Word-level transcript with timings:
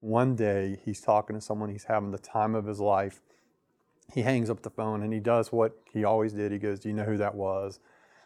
One 0.00 0.36
day 0.36 0.78
he's 0.84 1.00
talking 1.00 1.34
to 1.36 1.40
someone, 1.40 1.70
he's 1.70 1.84
having 1.84 2.10
the 2.10 2.18
time 2.18 2.54
of 2.54 2.66
his 2.66 2.80
life. 2.80 3.20
He 4.14 4.22
hangs 4.22 4.48
up 4.48 4.62
the 4.62 4.70
phone 4.70 5.02
and 5.02 5.12
he 5.12 5.20
does 5.20 5.52
what 5.52 5.76
he 5.92 6.04
always 6.04 6.32
did. 6.32 6.52
He 6.52 6.58
goes, 6.58 6.80
Do 6.80 6.88
you 6.88 6.94
know 6.94 7.04
who 7.04 7.18
that 7.18 7.34
was? 7.34 7.80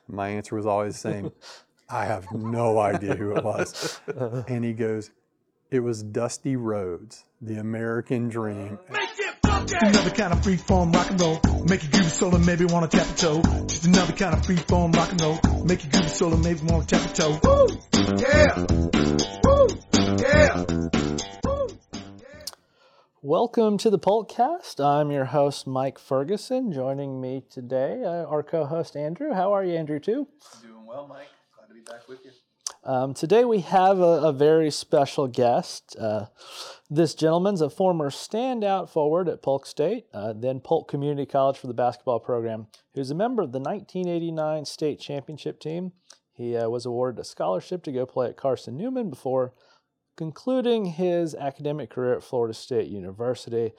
My 0.07 0.29
answer 0.29 0.57
was 0.57 0.67
always 0.67 0.95
the 0.95 1.11
same 1.11 1.33
I 1.89 2.07
have 2.07 2.27
no 2.33 2.79
idea 2.79 3.15
who 3.15 3.37
it 3.37 3.45
was. 3.45 4.01
And 4.49 4.65
he 4.65 4.73
goes, 4.73 5.11
It 5.71 5.81
was 5.81 6.03
Dusty 6.03 6.57
Rhodes, 6.57 7.25
the 7.41 7.57
American 7.57 8.29
dream. 8.29 8.79
Another 9.81 10.11
kind 10.11 10.33
of 10.33 10.43
free 10.43 10.57
form 10.57 10.93
rock 10.93 11.11
and 11.11 11.21
roll. 11.21 11.41
Make 11.67 11.83
you 11.83 11.91
groove 11.91 12.13
solo, 12.13 12.39
maybe 12.39 12.65
wanna 12.67 12.89
tap 12.89 13.07
a 13.09 13.15
toe. 13.15 13.43
Just 13.67 13.87
another 13.87 14.13
kind 14.13 14.35
of 14.35 14.45
free 14.45 14.57
form 14.57 14.93
rock 14.93 15.11
and 15.11 15.21
roll. 15.21 15.39
Make 15.65 15.85
you 15.85 15.91
groove 15.91 16.11
solo, 16.11 16.37
maybe 16.37 16.61
wanna 16.65 16.85
tap 16.85 17.11
a 17.11 17.15
toe. 17.15 17.41
Woo! 17.43 17.69
Yeah! 18.19 18.67
Woo! 19.45 19.69
Yeah! 20.19 21.32
Welcome 23.25 23.79
to 23.79 23.89
the 23.89 24.01
Polkcast. 24.01 24.85
I'm 24.85 25.13
your 25.13 25.27
host, 25.27 25.65
Mike 25.65 26.01
Ferguson. 26.01 26.73
Joining 26.73 27.21
me 27.21 27.45
today, 27.49 28.03
uh, 28.05 28.25
our 28.25 28.43
co-host 28.43 28.97
Andrew. 28.97 29.33
How 29.33 29.53
are 29.53 29.63
you, 29.65 29.77
Andrew? 29.77 30.01
Too. 30.01 30.27
Doing 30.61 30.85
well, 30.85 31.07
Mike. 31.07 31.29
Glad 31.57 31.69
to 31.69 31.75
be 31.75 31.83
back 31.83 32.09
with 32.09 32.19
you. 32.25 32.33
Um, 32.83 33.15
today 33.15 33.45
we 33.45 33.61
have 33.61 34.01
a, 34.01 34.23
a 34.25 34.33
very 34.33 34.73
special 34.73 35.29
guest. 35.29 35.95
Uh, 35.97 36.27
this 36.91 37.15
gentleman's 37.15 37.61
a 37.61 37.71
former 37.71 38.11
standout 38.11 38.89
forward 38.89 39.29
at 39.29 39.41
Polk 39.41 39.67
State, 39.67 40.07
uh, 40.13 40.33
then 40.33 40.59
Polk 40.59 40.89
Community 40.89 41.25
College 41.25 41.59
for 41.59 41.69
the 41.69 41.75
basketball 41.75 42.19
program, 42.19 42.67
who's 42.97 43.13
a 43.13 43.15
member 43.15 43.41
of 43.41 43.53
the 43.53 43.61
1989 43.61 44.65
state 44.65 44.99
championship 44.99 45.61
team. 45.61 45.93
He 46.33 46.57
uh, 46.57 46.69
was 46.69 46.85
awarded 46.85 47.21
a 47.21 47.25
scholarship 47.25 47.85
to 47.85 47.93
go 47.93 48.05
play 48.05 48.31
at 48.31 48.37
Carson 48.37 48.77
Newman 48.77 49.11
before 49.11 49.53
concluding 50.17 50.87
his 50.87 51.35
academic 51.35 51.91
career 51.91 52.15
at 52.15 52.23
Florida 52.23 52.55
State 52.55 52.89
University. 52.89 53.73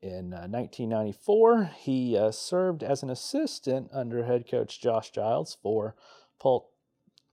In 0.00 0.30
1994, 0.30 1.54
uh, 1.54 1.66
he 1.78 2.16
uh, 2.16 2.32
served 2.32 2.82
as 2.82 3.02
an 3.02 3.10
assistant 3.10 3.88
under 3.92 4.24
head 4.24 4.48
coach 4.50 4.80
Josh 4.80 5.10
Giles 5.10 5.56
for 5.62 5.94
Polk 6.40 6.66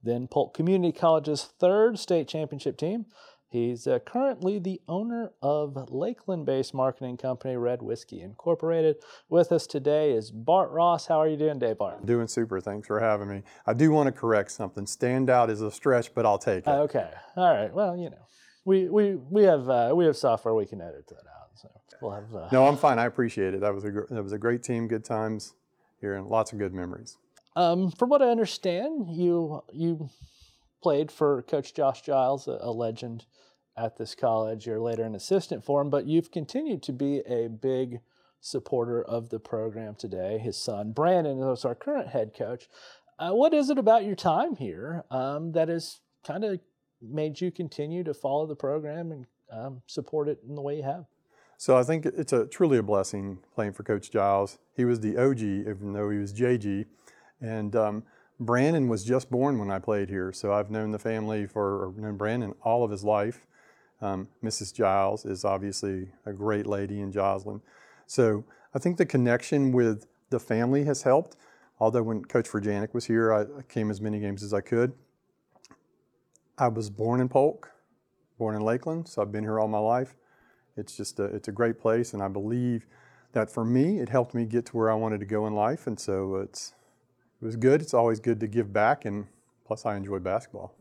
then 0.02 0.28
Polk 0.28 0.54
Community 0.54 0.98
College's 0.98 1.44
third 1.44 2.00
state 2.00 2.28
championship 2.28 2.78
team. 2.78 3.06
He's 3.52 3.88
uh, 3.88 3.98
currently 4.06 4.60
the 4.60 4.80
owner 4.88 5.32
of 5.42 5.90
Lakeland 5.90 6.46
based 6.46 6.72
marketing 6.72 7.18
company 7.18 7.56
Red 7.56 7.82
Whiskey 7.82 8.22
Incorporated. 8.22 8.98
With 9.28 9.52
us 9.52 9.66
today 9.66 10.12
is 10.12 10.30
Bart 10.30 10.70
Ross. 10.70 11.08
How 11.08 11.20
are 11.20 11.28
you 11.28 11.36
doing 11.36 11.60
today, 11.60 11.74
Bart? 11.74 12.06
Doing 12.06 12.28
super. 12.28 12.62
Thanks 12.62 12.86
for 12.86 13.00
having 13.00 13.28
me. 13.28 13.42
I 13.66 13.74
do 13.74 13.90
want 13.90 14.06
to 14.06 14.12
correct 14.12 14.52
something. 14.52 14.86
Standout 14.86 15.50
is 15.50 15.62
a 15.62 15.72
stretch, 15.72 16.14
but 16.14 16.28
I'll 16.28 16.38
take 16.38 16.68
it. 16.68 16.70
Okay. 16.70 17.10
All 17.36 17.52
right. 17.52 17.74
Well, 17.74 17.98
you 17.98 18.12
know, 18.12 18.22
we, 18.66 18.88
we, 18.88 19.16
we, 19.16 19.44
have, 19.46 19.68
uh, 19.68 19.94
we 19.96 20.06
have 20.06 20.16
software 20.16 20.54
we 20.54 20.68
can 20.68 20.80
edit 20.80 21.08
that 21.08 21.16
out. 21.16 21.50
So 21.56 21.70
we'll 22.04 22.12
have. 22.12 22.36
Uh, 22.36 22.50
no, 22.52 22.68
I'm 22.68 22.78
fine. 22.78 23.00
I 23.00 23.06
appreciate 23.06 23.56
it. 23.56 23.62
That 23.62 23.74
was, 23.74 23.84
a, 23.84 23.92
that 24.12 24.22
was 24.22 24.32
a 24.32 24.38
great 24.38 24.62
team, 24.62 24.88
good 24.88 25.04
times 25.04 25.56
here, 26.02 26.14
and 26.16 26.28
lots 26.28 26.54
of 26.54 26.60
good 26.60 26.74
memories. 26.74 27.18
Um, 27.56 27.90
from 27.90 28.10
what 28.10 28.22
I 28.22 28.30
understand, 28.30 29.08
you 29.10 29.64
you 29.74 30.10
played 30.82 31.12
for 31.12 31.42
Coach 31.44 31.74
Josh 31.74 32.02
Giles, 32.02 32.48
a, 32.48 32.58
a, 32.62 32.72
legend 32.72 33.26
at 33.78 33.98
this 33.98 34.16
college. 34.16 34.66
You're 34.66 34.80
later 34.80 35.04
an 35.04 35.16
assistant 35.16 35.64
for 35.64 35.82
him, 35.82 35.90
but 35.90 36.06
you've 36.06 36.32
continued 36.32 36.84
to 36.84 36.94
be 36.94 37.20
a 37.28 37.48
big 37.48 38.00
supporter 38.42 39.04
of 39.04 39.30
the 39.30 39.40
program 39.40 39.96
today. 39.96 40.38
His 40.38 40.58
son 40.58 40.92
Brandon 40.92 41.40
is 41.40 41.66
our 41.66 41.76
current 41.76 42.10
head 42.10 42.34
coach. 42.38 42.70
Uh, 43.18 43.32
what 43.32 43.54
is 43.54 43.70
it 43.70 43.78
about 43.78 44.06
your 44.06 44.16
time 44.16 44.56
here 44.56 45.04
um, 45.12 45.52
that 45.52 45.68
has 45.68 46.00
kind 46.26 46.44
of 46.44 46.60
made 47.02 47.42
you 47.42 47.52
continue 47.52 48.04
to 48.04 48.14
follow 48.14 48.48
the 48.48 48.56
program 48.56 49.12
and 49.12 49.26
um, 49.52 49.82
support 49.88 50.30
it 50.30 50.40
in 50.48 50.56
the 50.56 50.62
way 50.62 50.78
you 50.78 50.84
have? 50.84 51.06
So 51.58 51.78
I 51.78 51.84
think 51.84 52.06
it's 52.06 52.32
a 52.32 52.46
truly 52.46 52.78
a 52.78 52.84
blessing 52.84 53.40
playing 53.54 53.74
for 53.74 53.84
Coach 53.84 54.12
Giles. 54.12 54.58
He 54.78 54.86
was 54.86 55.02
the 55.02 55.18
OG, 55.18 55.42
even 55.42 55.92
though 55.92 56.10
he 56.10 56.18
was 56.18 56.34
JG. 56.34 56.86
And 57.42 57.76
um, 57.76 58.04
Brandon 58.40 58.88
was 58.88 59.04
just 59.04 59.30
born 59.30 59.60
when 59.60 59.70
I 59.70 59.80
played 59.80 60.10
here, 60.10 60.32
so 60.32 60.54
I've 60.54 60.72
known 60.72 60.92
the 60.92 61.00
family 61.00 61.46
for, 61.46 61.86
or 61.86 61.94
known 61.98 62.16
Brandon 62.16 62.56
all 62.64 62.84
of 62.84 62.92
his 62.92 63.04
life. 63.04 63.46
Um, 64.02 64.30
Mrs. 64.42 64.74
Giles 64.74 65.26
is 65.26 65.44
obviously 65.44 66.10
a 66.26 66.32
great 66.32 66.66
lady 66.66 67.02
in 67.02 67.12
Joslyn. 67.12 67.62
So 68.08 68.46
I 68.74 68.80
think 68.80 68.98
the 68.98 69.06
connection 69.06 69.74
with 69.74 70.08
the 70.30 70.40
family 70.40 70.86
has 70.86 71.04
helped. 71.04 71.36
Although 71.82 72.04
when 72.04 72.24
Coach 72.24 72.48
Furjanic 72.48 72.94
was 72.94 73.06
here, 73.06 73.34
I 73.34 73.46
came 73.64 73.92
as 73.92 74.00
many 74.00 74.20
games 74.20 74.42
as 74.42 74.54
I 74.54 74.62
could. 74.62 74.94
I 76.58 76.68
was 76.70 76.90
born 76.90 77.20
in 77.20 77.30
Polk, 77.30 77.72
born 78.38 78.56
in 78.56 78.62
Lakeland, 78.62 79.08
so 79.08 79.22
I've 79.22 79.32
been 79.32 79.44
here 79.44 79.60
all 79.60 79.68
my 79.68 79.80
life. 79.80 80.16
It's 80.78 80.96
just 80.96 81.20
a, 81.20 81.26
it's 81.26 81.48
a 81.48 81.52
great 81.54 81.80
place, 81.80 82.14
and 82.14 82.24
I 82.24 82.28
believe 82.30 82.86
that 83.34 83.50
for 83.50 83.66
me, 83.66 84.00
it 84.00 84.10
helped 84.10 84.34
me 84.34 84.46
get 84.46 84.66
to 84.68 84.78
where 84.78 84.90
I 84.90 84.96
wanted 84.96 85.20
to 85.20 85.26
go 85.26 85.46
in 85.48 85.54
life, 85.54 85.88
and 85.88 86.00
so 86.00 86.36
it's 86.36 86.74
it 87.42 87.46
was 87.46 87.56
good. 87.56 87.82
It's 87.82 87.94
always 87.94 88.20
good 88.20 88.40
to 88.40 88.48
give 88.48 88.74
back, 88.74 89.06
and 89.06 89.28
plus 89.66 89.86
I 89.86 89.96
enjoy 89.96 90.20
basketball. 90.20 90.76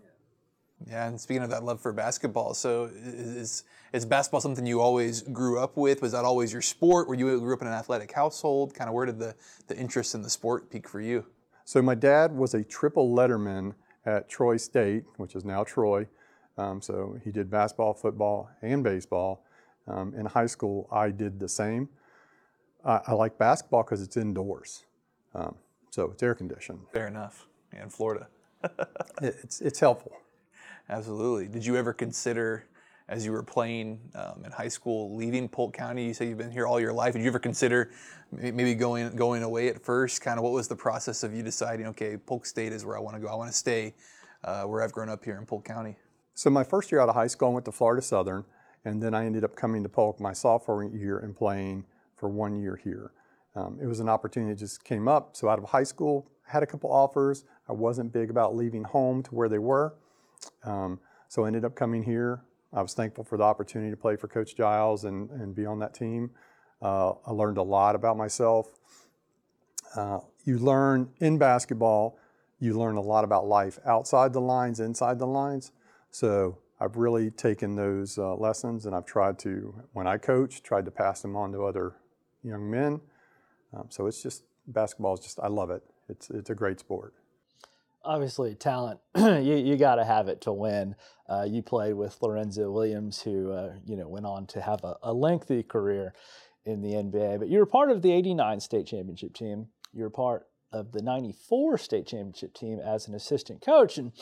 Yeah, 0.87 1.09
and 1.09 1.21
speaking 1.21 1.43
of 1.43 1.51
that 1.51 1.65
love 1.65 1.81
for 1.81 1.93
basketball, 1.93 2.55
so 2.55 2.91
is 2.95 3.65
is 3.93 4.07
basketball 4.07 4.41
something 4.41 4.65
you 4.65 4.81
always 4.81 5.23
grew 5.23 5.59
up 5.59 5.77
with? 5.77 6.03
Was 6.03 6.13
that 6.13 6.25
always 6.25 6.53
your 6.53 6.63
sport? 6.63 7.09
Were 7.09 7.15
you 7.15 7.39
grew 7.41 7.55
up 7.55 7.63
in 7.63 7.67
an 7.67 7.75
athletic 7.75 8.13
household? 8.13 8.75
Kind 8.75 8.89
of 8.89 8.95
where 8.95 9.07
did 9.07 9.19
the 9.19 9.35
the 9.67 9.77
interest 9.77 10.15
in 10.15 10.23
the 10.23 10.31
sport 10.31 10.71
peak 10.71 10.89
for 10.89 11.01
you? 11.01 11.27
So 11.65 11.83
my 11.83 11.95
dad 11.95 12.33
was 12.33 12.55
a 12.55 12.63
triple 12.63 13.15
letterman 13.15 13.75
at 14.07 14.29
Troy 14.29 14.57
State, 14.57 15.05
which 15.17 15.35
is 15.35 15.45
now 15.45 15.65
Troy. 15.65 16.07
Um, 16.57 16.81
so 16.81 17.19
he 17.25 17.31
did 17.31 17.51
basketball, 17.51 17.95
football, 17.95 18.51
and 18.63 18.83
baseball. 18.83 19.45
Um, 19.87 20.15
in 20.15 20.27
high 20.27 20.47
school, 20.47 20.89
I 20.93 21.11
did 21.11 21.39
the 21.41 21.49
same. 21.49 21.89
I, 22.85 23.01
I 23.09 23.13
like 23.13 23.37
basketball 23.39 23.83
because 23.83 24.03
it's 24.03 24.17
indoors. 24.17 24.85
Um, 25.35 25.57
so 25.91 26.11
it's 26.11 26.23
air 26.23 26.35
conditioned. 26.35 26.81
Fair 26.93 27.07
enough. 27.07 27.47
In 27.73 27.91
Florida. 27.91 28.29
it's, 29.23 29.61
it's 29.61 29.81
helpful. 29.81 30.13
Absolutely. 30.89 31.49
Did 31.49 31.67
you 31.67 31.77
ever 31.77 31.93
consider, 31.93 32.65
as 33.09 33.25
you 33.25 33.33
were 33.33 33.43
playing 33.43 34.01
um, 34.15 34.43
in 34.45 34.51
high 34.51 34.69
school, 34.69 35.15
leaving 35.15 35.49
Polk 35.49 35.75
County? 35.75 36.07
You 36.07 36.15
say 36.15 36.29
you've 36.29 36.39
been 36.39 36.51
here 36.51 36.67
all 36.67 36.81
your 36.81 36.93
life. 36.93 37.13
Did 37.13 37.23
you 37.23 37.29
ever 37.29 37.39
consider 37.39 37.91
maybe 38.33 38.75
going 38.75 39.15
going 39.15 39.43
away 39.43 39.69
at 39.69 39.85
first? 39.85 40.23
Kind 40.23 40.39
of 40.39 40.45
what 40.45 40.53
was 40.53 40.67
the 40.67 40.77
process 40.77 41.23
of 41.23 41.35
you 41.35 41.43
deciding, 41.43 41.87
okay, 41.89 42.17
Polk 42.17 42.47
State 42.47 42.73
is 42.73 42.85
where 42.87 42.97
I 42.97 43.01
want 43.01 43.17
to 43.17 43.21
go. 43.21 43.29
I 43.29 43.35
want 43.35 43.51
to 43.51 43.57
stay 43.57 43.95
uh, 44.45 44.63
where 44.65 44.83
I've 44.83 44.93
grown 44.93 45.09
up 45.11 45.25
here 45.25 45.37
in 45.39 45.45
Polk 45.45 45.65
County. 45.65 45.97
So 46.35 46.49
my 46.51 46.65
first 46.65 46.91
year 46.91 47.01
out 47.01 47.09
of 47.09 47.15
high 47.15 47.27
school, 47.27 47.49
I 47.49 47.53
went 47.53 47.65
to 47.67 47.73
Florida 47.73 48.01
Southern, 48.01 48.45
and 48.85 49.03
then 49.03 49.13
I 49.13 49.27
ended 49.27 49.45
up 49.45 49.57
coming 49.57 49.83
to 49.83 49.89
Polk 49.89 50.21
my 50.21 50.33
sophomore 50.33 50.85
year 50.85 51.19
and 51.19 51.37
playing 51.37 51.85
for 52.17 52.29
one 52.29 52.61
year 52.61 52.77
here. 52.77 53.11
Um, 53.59 53.79
it 53.83 53.87
was 53.87 53.99
an 53.99 54.09
opportunity 54.09 54.53
that 54.53 54.59
just 54.61 54.85
came 54.85 55.09
up. 55.09 55.37
So 55.37 55.49
out 55.49 55.59
of 55.59 55.65
high 55.65 55.83
school, 55.83 56.31
had 56.47 56.63
a 56.63 56.67
couple 56.67 56.93
offers. 56.93 57.45
I 57.69 57.73
wasn't 57.73 58.13
big 58.13 58.31
about 58.31 58.55
leaving 58.55 58.85
home 58.85 59.23
to 59.25 59.35
where 59.35 59.49
they 59.49 59.59
were. 59.59 59.95
Um, 60.65 61.01
so 61.29 61.45
I 61.45 61.49
ended 61.49 61.65
up 61.65 61.75
coming 61.75 62.05
here. 62.05 62.43
I 62.73 62.83
was 62.83 62.95
thankful 62.95 63.25
for 63.25 63.37
the 63.37 63.45
opportunity 63.45 63.91
to 63.91 63.97
play 63.97 64.17
for 64.17 64.29
Coach 64.29 64.55
Giles 64.57 65.05
and, 65.05 65.31
and 65.31 65.55
be 65.55 65.67
on 65.67 65.81
that 65.81 65.93
team. 65.93 66.31
Uh, 66.81 67.13
I 67.27 67.33
learned 67.33 67.59
a 67.59 67.63
lot 67.63 67.95
about 67.95 68.17
myself. 68.17 68.69
Uh, 69.97 70.21
you 70.45 70.59
learn 70.59 71.11
in 71.19 71.39
basketball, 71.39 72.19
you 72.61 72.79
learn 72.79 72.97
a 72.97 73.01
lot 73.01 73.25
about 73.25 73.47
life 73.47 73.79
outside 73.85 74.33
the 74.33 74.41
lines, 74.41 74.79
inside 74.79 75.19
the 75.19 75.27
lines. 75.27 75.73
So 76.11 76.59
I've 76.81 76.97
really 76.97 77.31
taken 77.31 77.75
those 77.75 78.19
uh, 78.19 78.37
lessons 78.37 78.87
and 78.87 78.95
I've 78.95 79.07
tried 79.07 79.39
to, 79.41 79.75
when 79.93 80.07
I 80.07 80.19
coach, 80.19 80.63
tried 80.63 80.85
to 80.85 80.91
pass 80.91 81.23
them 81.23 81.35
on 81.35 81.53
to 81.53 81.65
other 81.65 81.97
young 82.45 82.71
men. 82.71 83.01
Um, 83.73 83.87
so 83.91 84.07
it's 84.07 84.23
just 84.23 84.45
basketball 84.67 85.15
is 85.15 85.21
just 85.21 85.41
I 85.41 85.49
love 85.49 85.71
it. 85.71 85.83
It's 86.09 86.31
it's 86.31 86.51
a 86.51 86.55
great 86.55 86.81
sport. 86.81 87.15
Obviously, 88.05 88.55
talent 88.55 89.01
you 89.17 89.57
you 89.57 89.77
got 89.77 89.97
to 89.97 90.05
have 90.05 90.29
it 90.29 90.41
to 90.43 90.53
win. 90.53 90.95
Uh, 91.29 91.47
you 91.49 91.63
played 91.63 91.95
with 91.95 92.17
Lorenzo 92.23 92.71
Williams, 92.71 93.23
who 93.23 93.53
uh, 93.53 93.75
you 93.85 93.97
know 93.97 94.09
went 94.09 94.27
on 94.27 94.47
to 94.49 94.61
have 94.61 94.85
a, 94.85 94.97
a 95.03 95.13
lengthy 95.13 95.63
career 95.63 96.15
in 96.65 96.83
the 96.83 96.91
NBA. 96.91 97.39
But 97.39 97.49
you 97.49 97.59
were 97.59 97.67
part 97.67 97.91
of 97.91 98.03
the 98.03 98.13
'89 98.13 98.61
state 98.61 98.87
championship 98.87 99.35
team. 99.35 99.69
You 99.93 100.05
were 100.05 100.11
part 100.11 100.47
of 100.73 100.93
the 100.93 101.03
94 101.03 101.79
state 101.79 102.07
championship 102.07 102.53
team 102.53 102.79
as 102.79 103.09
an 103.09 103.15
assistant 103.15 103.63
coach. 103.63 103.97
And 103.97 104.13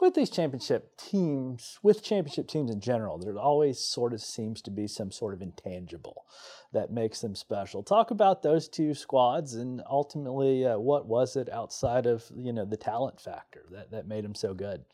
with 0.00 0.14
these 0.14 0.30
championship 0.30 0.96
teams, 0.96 1.78
with 1.82 2.02
championship 2.02 2.46
teams 2.46 2.70
in 2.70 2.80
general, 2.80 3.18
there 3.18 3.36
always 3.38 3.78
sort 3.78 4.12
of 4.12 4.20
seems 4.20 4.62
to 4.62 4.70
be 4.70 4.86
some 4.86 5.10
sort 5.10 5.34
of 5.34 5.42
intangible 5.42 6.24
that 6.72 6.92
makes 6.92 7.20
them 7.20 7.34
special. 7.34 7.82
Talk 7.82 8.10
about 8.10 8.42
those 8.42 8.68
two 8.68 8.94
squads 8.94 9.54
and 9.54 9.82
ultimately 9.90 10.64
uh, 10.64 10.78
what 10.78 11.06
was 11.06 11.34
it 11.36 11.50
outside 11.50 12.06
of, 12.06 12.24
you 12.36 12.52
know, 12.52 12.64
the 12.64 12.76
talent 12.76 13.20
factor 13.20 13.64
that, 13.72 13.90
that 13.90 14.06
made 14.06 14.24
them 14.24 14.34
so 14.34 14.54
good? 14.54 14.84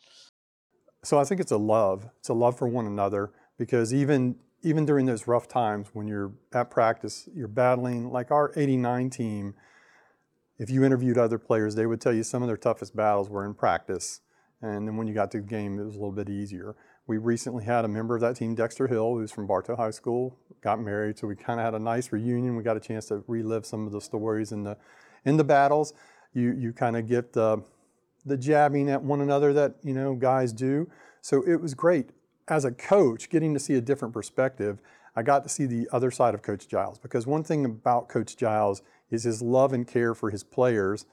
So 1.03 1.19
I 1.19 1.25
think 1.25 1.41
it's 1.41 1.51
a 1.51 1.57
love. 1.57 2.09
It's 2.19 2.29
a 2.29 2.33
love 2.33 2.57
for 2.57 2.67
one 2.67 2.87
another 2.87 3.31
because 3.57 3.93
even 3.93 4.37
even 4.65 4.85
during 4.85 5.05
those 5.05 5.27
rough 5.27 5.49
times 5.49 5.89
when 5.91 6.07
you're 6.07 6.31
at 6.53 6.71
practice, 6.71 7.27
you're 7.35 7.49
battling 7.49 8.09
like 8.09 8.31
our 8.31 8.53
89 8.55 9.09
team– 9.09 9.53
if 10.57 10.69
you 10.69 10.83
interviewed 10.83 11.17
other 11.17 11.39
players, 11.39 11.75
they 11.75 11.85
would 11.85 12.01
tell 12.01 12.13
you 12.13 12.23
some 12.23 12.41
of 12.43 12.47
their 12.47 12.57
toughest 12.57 12.95
battles 12.95 13.29
were 13.29 13.45
in 13.45 13.53
practice. 13.53 14.21
And 14.61 14.87
then 14.87 14.95
when 14.95 15.07
you 15.07 15.13
got 15.13 15.31
to 15.31 15.39
the 15.39 15.47
game, 15.47 15.79
it 15.79 15.83
was 15.83 15.95
a 15.95 15.97
little 15.97 16.11
bit 16.13 16.29
easier. 16.29 16.75
We 17.05 17.17
recently 17.17 17.65
had 17.65 17.83
a 17.83 17.87
member 17.89 18.15
of 18.15 18.21
that 18.21 18.37
team, 18.37 18.55
Dexter 18.55 18.87
Hill, 18.87 19.15
who's 19.15 19.31
from 19.31 19.45
Bartow 19.45 19.75
High 19.75 19.91
School, 19.91 20.37
got 20.61 20.79
married. 20.79 21.19
So 21.19 21.27
we 21.27 21.35
kind 21.35 21.59
of 21.59 21.65
had 21.65 21.73
a 21.73 21.79
nice 21.79 22.13
reunion. 22.13 22.55
We 22.55 22.63
got 22.63 22.77
a 22.77 22.79
chance 22.79 23.07
to 23.07 23.23
relive 23.27 23.65
some 23.65 23.85
of 23.85 23.91
the 23.91 23.99
stories 23.99 24.53
in 24.53 24.63
the 24.63 24.77
in 25.25 25.35
the 25.35 25.43
battles. 25.43 25.93
You 26.33 26.53
you 26.53 26.71
kind 26.71 26.95
of 26.95 27.07
get 27.07 27.33
the 27.33 27.61
the 28.25 28.37
jabbing 28.37 28.89
at 28.89 29.03
one 29.03 29.19
another 29.19 29.51
that 29.53 29.75
you 29.83 29.93
know 29.93 30.15
guys 30.15 30.53
do. 30.53 30.89
So 31.19 31.43
it 31.45 31.61
was 31.61 31.73
great 31.73 32.11
as 32.47 32.63
a 32.63 32.71
coach 32.71 33.29
getting 33.29 33.53
to 33.53 33.59
see 33.59 33.73
a 33.75 33.81
different 33.81 34.13
perspective. 34.13 34.79
I 35.15 35.23
got 35.23 35.43
to 35.43 35.49
see 35.49 35.65
the 35.65 35.87
other 35.91 36.09
side 36.09 36.33
of 36.33 36.41
Coach 36.41 36.67
Giles 36.67 36.99
because 36.99 37.27
one 37.27 37.43
thing 37.43 37.65
about 37.65 38.09
Coach 38.09 38.35
Giles 38.35 38.81
is 39.09 39.23
his 39.23 39.41
love 39.41 39.73
and 39.73 39.87
care 39.87 40.13
for 40.13 40.29
his 40.29 40.43
players, 40.43 41.05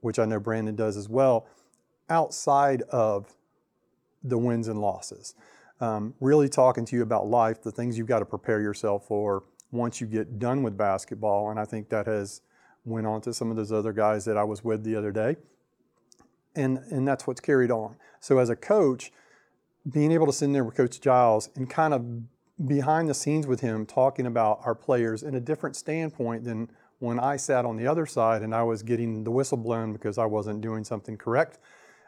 which 0.00 0.18
I 0.18 0.24
know 0.24 0.40
Brandon 0.40 0.76
does 0.76 0.96
as 0.96 1.08
well, 1.08 1.46
outside 2.08 2.82
of 2.90 3.34
the 4.22 4.38
wins 4.38 4.68
and 4.68 4.80
losses. 4.80 5.34
Um, 5.80 6.14
really 6.20 6.48
talking 6.48 6.84
to 6.86 6.96
you 6.96 7.02
about 7.02 7.26
life, 7.26 7.62
the 7.62 7.72
things 7.72 7.98
you've 7.98 8.06
got 8.06 8.20
to 8.20 8.24
prepare 8.24 8.60
yourself 8.60 9.06
for 9.06 9.42
once 9.72 10.00
you 10.00 10.06
get 10.06 10.38
done 10.38 10.62
with 10.62 10.76
basketball. 10.76 11.50
And 11.50 11.58
I 11.58 11.64
think 11.64 11.88
that 11.88 12.06
has 12.06 12.40
went 12.84 13.06
on 13.06 13.20
to 13.22 13.34
some 13.34 13.50
of 13.50 13.56
those 13.56 13.72
other 13.72 13.92
guys 13.92 14.24
that 14.26 14.36
I 14.36 14.44
was 14.44 14.62
with 14.62 14.84
the 14.84 14.94
other 14.94 15.10
day. 15.10 15.36
And, 16.54 16.78
and 16.90 17.08
that's 17.08 17.26
what's 17.26 17.40
carried 17.40 17.70
on. 17.70 17.96
So 18.20 18.38
as 18.38 18.50
a 18.50 18.56
coach, 18.56 19.10
being 19.90 20.12
able 20.12 20.26
to 20.26 20.32
sit 20.32 20.44
in 20.46 20.52
there 20.52 20.64
with 20.64 20.76
Coach 20.76 21.00
Giles 21.00 21.48
and 21.56 21.68
kind 21.68 21.94
of 21.94 22.68
behind 22.68 23.08
the 23.08 23.14
scenes 23.14 23.46
with 23.46 23.60
him 23.60 23.86
talking 23.86 24.26
about 24.26 24.60
our 24.64 24.74
players 24.74 25.22
in 25.22 25.34
a 25.34 25.40
different 25.40 25.74
standpoint 25.74 26.44
than 26.44 26.70
when 27.02 27.18
I 27.18 27.36
sat 27.36 27.64
on 27.64 27.76
the 27.76 27.86
other 27.88 28.06
side 28.06 28.42
and 28.42 28.54
I 28.54 28.62
was 28.62 28.84
getting 28.84 29.24
the 29.24 29.32
whistle 29.32 29.56
blown 29.56 29.92
because 29.92 30.18
I 30.18 30.26
wasn't 30.26 30.60
doing 30.60 30.84
something 30.84 31.16
correct. 31.16 31.58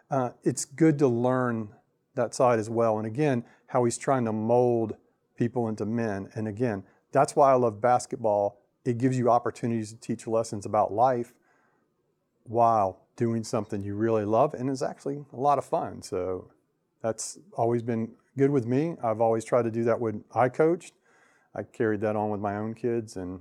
Uh, 0.08 0.30
it's 0.44 0.64
good 0.64 1.00
to 1.00 1.08
learn 1.08 1.70
that 2.14 2.32
side 2.32 2.60
as 2.60 2.70
well. 2.70 2.98
And 2.98 3.06
again, 3.06 3.44
how 3.66 3.82
he's 3.82 3.98
trying 3.98 4.24
to 4.26 4.32
mold 4.32 4.96
people 5.36 5.66
into 5.66 5.84
men. 5.84 6.28
And 6.34 6.46
again, 6.46 6.84
that's 7.10 7.34
why 7.34 7.50
I 7.50 7.54
love 7.54 7.80
basketball. 7.80 8.60
It 8.84 8.98
gives 8.98 9.18
you 9.18 9.30
opportunities 9.30 9.92
to 9.92 9.98
teach 9.98 10.28
lessons 10.28 10.64
about 10.64 10.92
life 10.92 11.34
while 12.44 13.00
doing 13.16 13.42
something 13.42 13.82
you 13.82 13.96
really 13.96 14.24
love 14.24 14.54
and 14.54 14.70
it's 14.70 14.82
actually 14.82 15.24
a 15.32 15.36
lot 15.36 15.58
of 15.58 15.64
fun. 15.64 16.02
So 16.02 16.52
that's 17.02 17.36
always 17.54 17.82
been 17.82 18.12
good 18.38 18.50
with 18.50 18.64
me. 18.64 18.94
I've 19.02 19.20
always 19.20 19.44
tried 19.44 19.62
to 19.62 19.72
do 19.72 19.82
that 19.84 19.98
when 19.98 20.22
I 20.32 20.48
coached. 20.50 20.94
I 21.52 21.64
carried 21.64 22.00
that 22.02 22.14
on 22.14 22.30
with 22.30 22.40
my 22.40 22.56
own 22.56 22.74
kids, 22.74 23.16
and 23.16 23.40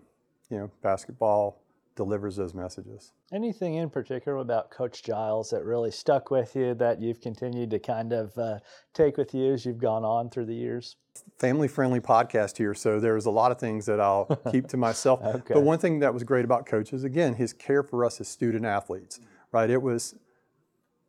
you 0.50 0.58
know, 0.58 0.72
basketball 0.82 1.60
delivers 1.96 2.36
those 2.36 2.54
messages. 2.54 3.12
Anything 3.32 3.76
in 3.76 3.90
particular 3.90 4.40
about 4.40 4.72
Coach 4.72 5.04
Giles 5.04 5.52
that 5.52 5.64
really 5.64 5.92
stuck 5.92 6.32
with 6.32 6.56
you 6.56 6.74
that 6.76 7.00
you've 7.00 7.22
continued 7.22 7.70
to 7.72 7.80
kind 7.80 8.12
of 8.14 8.36
uh, 8.38 8.60
take 8.94 9.18
with 9.18 9.34
you 9.34 9.54
as 9.54 9.66
you've 9.66 9.78
gone 9.78 10.04
on 10.04 10.30
through 10.30 10.46
the 10.46 10.56
years? 10.56 10.96
Family 11.38 11.68
friendly 11.68 12.00
podcast 12.00 12.58
here, 12.58 12.74
so 12.74 13.00
there's 13.00 13.28
a 13.28 13.32
lot 13.32 13.52
of 13.52 13.60
things 13.60 13.86
that 13.86 14.00
I'll 14.00 14.26
keep 14.52 14.68
to 14.70 14.78
myself. 14.78 15.22
Okay. 15.24 15.54
But 15.54 15.62
one 15.62 15.78
thing 15.78 16.00
that 16.00 16.14
was 16.14 16.24
great 16.24 16.46
about 16.46 16.66
Coach 16.66 16.94
is 16.94 17.04
again 17.04 17.36
his 17.36 17.54
care 17.54 17.84
for 17.84 18.04
us 18.04 18.20
as 18.20 18.28
student 18.28 18.66
athletes. 18.66 19.20
Right? 19.52 19.70
It 19.70 19.82
was 19.82 20.16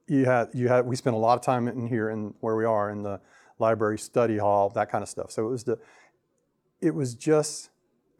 you 0.06 0.24
had 0.24 0.48
you 0.52 0.68
had 0.68 0.86
we 0.86 0.96
spent 0.96 1.16
a 1.16 1.18
lot 1.18 1.38
of 1.38 1.42
time 1.42 1.68
in 1.68 1.86
here 1.86 2.10
and 2.10 2.34
where 2.40 2.56
we 2.56 2.64
are 2.64 2.90
in 2.90 3.02
the 3.02 3.20
library 3.58 3.98
study 3.98 4.38
hall 4.38 4.68
that 4.70 4.90
kind 4.90 5.02
of 5.02 5.08
stuff 5.08 5.30
so 5.30 5.46
it 5.46 5.50
was 5.50 5.64
the 5.64 5.78
it 6.80 6.94
was 6.94 7.14
just 7.14 7.70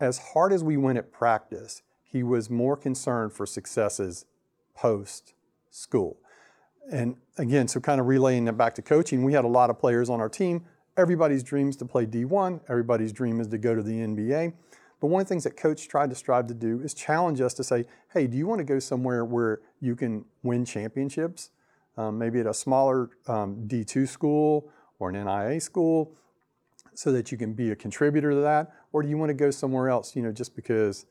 as 0.01 0.19
hard 0.19 0.53
as 0.53 0.63
we 0.63 0.77
went 0.77 0.99
at 0.99 1.13
practice 1.13 1.83
he 2.03 2.23
was 2.23 2.51
more 2.51 2.77
concerned 2.77 3.33
for 3.33 3.47
successes 3.47 4.27
post 4.75 5.35
school 5.71 6.19
and 6.91 7.17
again 7.39 7.67
so 7.69 7.81
kind 7.81 8.01
of 8.01 8.07
relaying 8.07 8.45
that 8.45 8.57
back 8.57 8.75
to 8.75 8.83
coaching 8.83 9.25
we 9.25 9.33
had 9.33 9.45
a 9.45 9.49
lot 9.49 9.71
of 9.71 9.79
players 9.79 10.09
on 10.09 10.21
our 10.21 10.29
team. 10.29 10.65
Everybody's 10.97 11.43
dreams 11.43 11.77
to 11.77 11.85
play 11.85 12.07
d1 12.07 12.61
everybody's 12.69 13.13
dream 13.13 13.41
is 13.41 13.49
to 13.49 13.59
go 13.59 13.75
to 13.75 13.83
the 13.83 13.93
nba 13.93 14.53
but 15.01 15.09
one 15.09 15.21
of 15.21 15.27
the 15.27 15.29
things 15.29 15.45
that 15.45 15.57
coach 15.57 15.89
tried 15.89 16.11
to 16.11 16.17
strive 16.17 16.47
to 16.47 16.55
do 16.55 16.81
is 16.81 16.95
challenge 16.95 17.41
us 17.41 17.55
to 17.55 17.65
say 17.65 17.85
hey 18.13 18.27
do 18.27 18.37
you 18.37 18.47
want 18.47 18.61
to 18.61 18.65
go 18.65 18.79
somewhere 18.79 19.25
where 19.25 19.61
you 19.81 19.97
can 19.97 20.25
win 20.43 20.65
championships? 20.65 21.51
Um, 21.97 22.19
maybe 22.19 22.41
at 22.41 22.47
a 22.47 22.55
smaller 22.55 23.11
um, 23.29 23.69
D2 23.69 24.09
school 24.09 24.71
or 24.99 25.11
an 25.11 25.25
NIA 25.25 25.61
school 25.61 26.17
so 26.95 27.13
that 27.13 27.33
you 27.33 27.39
can 27.39 27.53
be 27.53 27.71
a 27.71 27.77
contributor 27.77 28.31
to 28.31 28.41
that? 28.41 28.73
Or 28.93 29.03
do 29.03 29.09
you 29.09 29.19
want 29.19 29.31
to 29.31 29.35
go 29.35 29.51
somewhere 29.51 29.89
else, 29.89 30.15
you 30.15 30.23
know, 30.23 30.33
just 30.33 30.55
because 30.55 31.07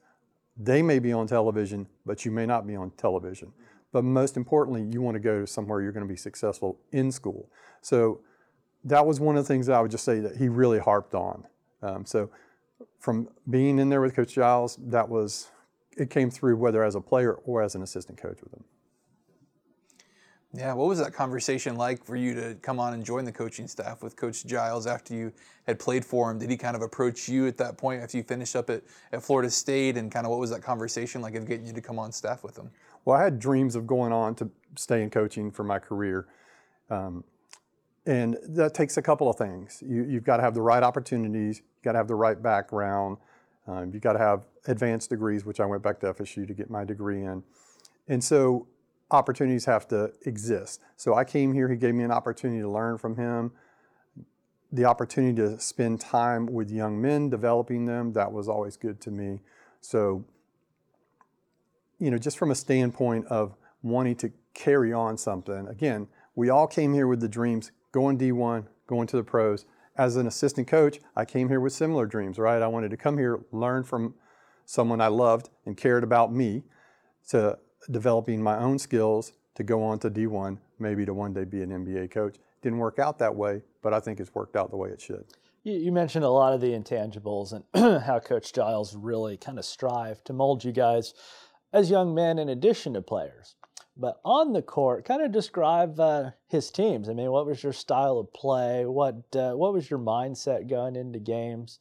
they 0.58 0.82
may 0.82 1.00
be 1.00 1.12
on 1.12 1.28
television, 1.28 1.88
but 2.06 2.26
you 2.26 2.32
may 2.32 2.46
not 2.46 2.66
be 2.68 2.76
on 2.76 2.92
television? 2.92 3.54
But 3.92 4.04
most 4.04 4.38
importantly, 4.38 4.84
you 4.84 5.02
want 5.02 5.16
to 5.16 5.20
go 5.20 5.46
somewhere 5.46 5.82
you're 5.82 5.92
going 5.92 6.06
to 6.06 6.12
be 6.12 6.18
successful 6.18 6.80
in 6.92 7.12
school. 7.12 7.50
So 7.82 8.22
that 8.84 9.06
was 9.06 9.20
one 9.20 9.38
of 9.38 9.44
the 9.44 9.48
things 9.48 9.68
that 9.68 9.76
I 9.76 9.82
would 9.82 9.92
just 9.92 10.04
say 10.04 10.20
that 10.20 10.38
he 10.38 10.50
really 10.50 10.80
harped 10.80 11.14
on. 11.14 11.46
Um, 11.82 12.06
so 12.06 12.30
from 13.00 13.30
being 13.50 13.80
in 13.80 13.90
there 13.90 14.02
with 14.02 14.16
Coach 14.16 14.34
Giles, 14.34 14.78
that 14.88 15.08
was, 15.08 15.52
it 15.98 16.10
came 16.10 16.32
through 16.32 16.58
whether 16.58 16.84
as 16.84 16.96
a 16.96 17.02
player 17.02 17.34
or 17.34 17.62
as 17.62 17.76
an 17.76 17.84
assistant 17.84 18.18
coach 18.18 18.42
with 18.42 18.54
him. 18.54 18.64
Yeah, 20.56 20.74
what 20.74 20.88
was 20.88 21.00
that 21.00 21.14
conversation 21.14 21.78
like 21.78 22.06
for 22.06 22.16
you 22.16 22.36
to 22.36 22.56
come 22.62 22.80
on 22.80 22.94
and 22.94 23.04
join 23.04 23.26
the 23.26 23.32
coaching 23.32 23.68
staff 23.68 24.04
with 24.04 24.16
Coach 24.16 24.46
Giles 24.46 24.86
after 24.86 25.16
you 25.16 25.34
had 25.66 25.80
played 25.80 26.06
for 26.06 26.30
him? 26.30 26.38
Did 26.38 26.52
he 26.52 26.58
kind 26.58 26.76
of 26.76 26.84
approach 26.84 27.28
you 27.28 27.48
at 27.48 27.58
that 27.58 27.76
point 27.76 28.04
after 28.04 28.18
you 28.18 28.24
finished 28.24 28.56
up 28.56 28.70
at, 28.70 28.84
at 29.12 29.24
Florida 29.24 29.50
State? 29.50 29.98
And 29.98 30.12
kind 30.12 30.28
of 30.28 30.30
what 30.30 30.40
was 30.40 30.52
that 30.52 30.62
conversation 30.62 31.22
like 31.22 31.34
of 31.34 31.48
getting 31.48 31.66
you 31.66 31.74
to 31.74 31.82
come 31.82 31.98
on 31.98 32.12
staff 32.12 32.44
with 32.44 32.56
him? 32.56 32.70
Well, 33.04 33.18
I 33.18 33.24
had 33.24 33.40
dreams 33.40 33.76
of 33.76 33.88
going 33.88 34.14
on 34.14 34.36
to 34.36 34.52
stay 34.76 35.02
in 35.02 35.10
coaching 35.10 35.50
for 35.50 35.64
my 35.64 35.80
career. 35.80 36.28
Um, 36.92 37.24
and 38.06 38.38
that 38.50 38.76
takes 38.76 38.98
a 38.98 39.02
couple 39.02 39.32
of 39.32 39.38
things. 39.38 39.82
You, 39.84 40.04
you've 40.04 40.24
got 40.24 40.38
to 40.38 40.44
have 40.44 40.54
the 40.54 40.62
right 40.62 40.84
opportunities, 40.84 41.58
you've 41.58 41.84
got 41.84 41.94
to 41.94 41.98
have 41.98 42.08
the 42.08 42.16
right 42.16 42.42
background, 42.42 43.18
um, 43.66 43.92
you've 43.92 44.04
got 44.04 44.14
to 44.14 44.20
have 44.20 44.46
advanced 44.68 45.10
degrees, 45.10 45.46
which 45.46 45.60
I 45.60 45.66
went 45.66 45.82
back 45.82 46.00
to 46.02 46.14
FSU 46.14 46.48
to 46.48 46.54
get 46.54 46.70
my 46.70 46.84
degree 46.84 47.24
in. 47.24 47.44
And 48.08 48.24
so 48.24 48.68
opportunities 49.14 49.66
have 49.66 49.88
to 49.90 50.12
exist. 50.26 50.82
So 50.98 51.14
I 51.14 51.24
came 51.24 51.54
here, 51.54 51.70
he 51.70 51.78
gave 51.78 51.94
me 51.94 52.04
an 52.04 52.12
opportunity 52.12 52.62
to 52.62 52.70
learn 52.70 52.98
from 52.98 53.16
him, 53.16 53.52
the 54.72 54.86
opportunity 54.86 55.36
to 55.36 55.60
spend 55.60 56.02
time 56.02 56.48
with 56.48 56.72
young 56.72 57.00
men, 57.00 57.30
developing 57.30 57.86
them, 57.86 58.14
that 58.14 58.32
was 58.32 58.50
always 58.50 58.76
good 58.76 59.00
to 59.02 59.12
me. 59.12 59.40
So, 59.82 60.26
you 62.00 62.10
know, 62.10 62.18
just 62.18 62.38
from 62.40 62.50
a 62.50 62.56
standpoint 62.56 63.28
of 63.28 63.56
wanting 63.84 64.16
to 64.18 64.32
carry 64.56 64.92
on 64.92 65.18
something, 65.18 65.68
again, 65.68 66.08
we 66.36 66.50
all 66.50 66.66
came 66.66 66.94
here 66.94 67.08
with 67.08 67.20
the 67.20 67.30
dreams 67.30 67.72
going 67.92 68.18
D1, 68.18 68.66
going 68.88 69.06
to 69.08 69.18
the 69.18 69.24
pros. 69.24 69.66
As 69.96 70.16
an 70.16 70.26
assistant 70.26 70.68
coach, 70.68 71.00
I 71.16 71.24
came 71.24 71.50
here 71.50 71.60
with 71.60 71.74
similar 71.74 72.08
dreams, 72.08 72.40
right? 72.40 72.64
I 72.64 72.68
wanted 72.68 72.90
to 72.90 72.98
come 72.98 73.20
here, 73.20 73.42
learn 73.52 73.84
from 73.84 74.16
someone 74.66 75.02
I 75.02 75.08
loved 75.08 75.50
and 75.68 75.78
cared 75.78 76.04
about 76.04 76.34
me 76.34 76.64
to 77.30 77.60
developing 77.92 78.42
my 78.42 78.58
own 78.58 78.80
skills 78.80 79.34
to 79.56 79.64
go 79.64 79.84
on 79.84 80.00
to 80.00 80.10
D1, 80.10 80.58
maybe 80.80 81.06
to 81.06 81.14
one 81.14 81.34
day 81.34 81.44
be 81.44 81.62
an 81.62 81.70
NBA 81.70 82.12
coach. 82.12 82.38
Didn't 82.62 82.80
work 82.80 83.00
out 83.00 83.20
that 83.20 83.36
way, 83.36 83.62
but 83.82 83.94
I 83.94 84.00
think 84.00 84.20
it's 84.20 84.34
worked 84.34 84.56
out 84.56 84.72
the 84.72 84.78
way 84.78 84.90
it 84.90 85.02
should. 85.02 85.26
You, 85.64 85.74
you 85.74 85.92
mentioned 85.92 86.26
a 86.26 86.30
lot 86.30 86.54
of 86.54 86.62
the 86.62 86.72
intangibles 86.72 87.54
and 87.54 88.02
how 88.04 88.20
Coach 88.20 88.54
Giles 88.54 88.96
really 88.96 89.38
kind 89.38 89.60
of 89.60 89.66
strived 89.66 90.26
to 90.26 90.34
mold 90.34 90.64
you 90.64 90.72
guys 90.72 91.14
as 91.72 91.90
young 91.90 92.14
men 92.14 92.40
in 92.40 92.50
addition 92.50 92.94
to 92.94 93.02
players. 93.02 93.56
But 93.96 94.20
on 94.26 94.54
the 94.54 94.62
court, 94.62 95.06
kind 95.06 95.22
of 95.22 95.32
describe 95.32 96.00
uh, 96.00 96.32
his 96.48 96.72
teams. 96.72 97.10
I 97.10 97.14
mean, 97.14 97.32
what 97.32 97.46
was 97.46 97.62
your 97.62 97.74
style 97.74 98.18
of 98.18 98.34
play? 98.34 98.86
What 98.86 99.24
uh, 99.36 99.52
what 99.52 99.72
was 99.72 99.88
your 99.88 100.00
mindset 100.00 100.68
going 100.68 100.96
into 100.96 101.20
games? 101.20 101.78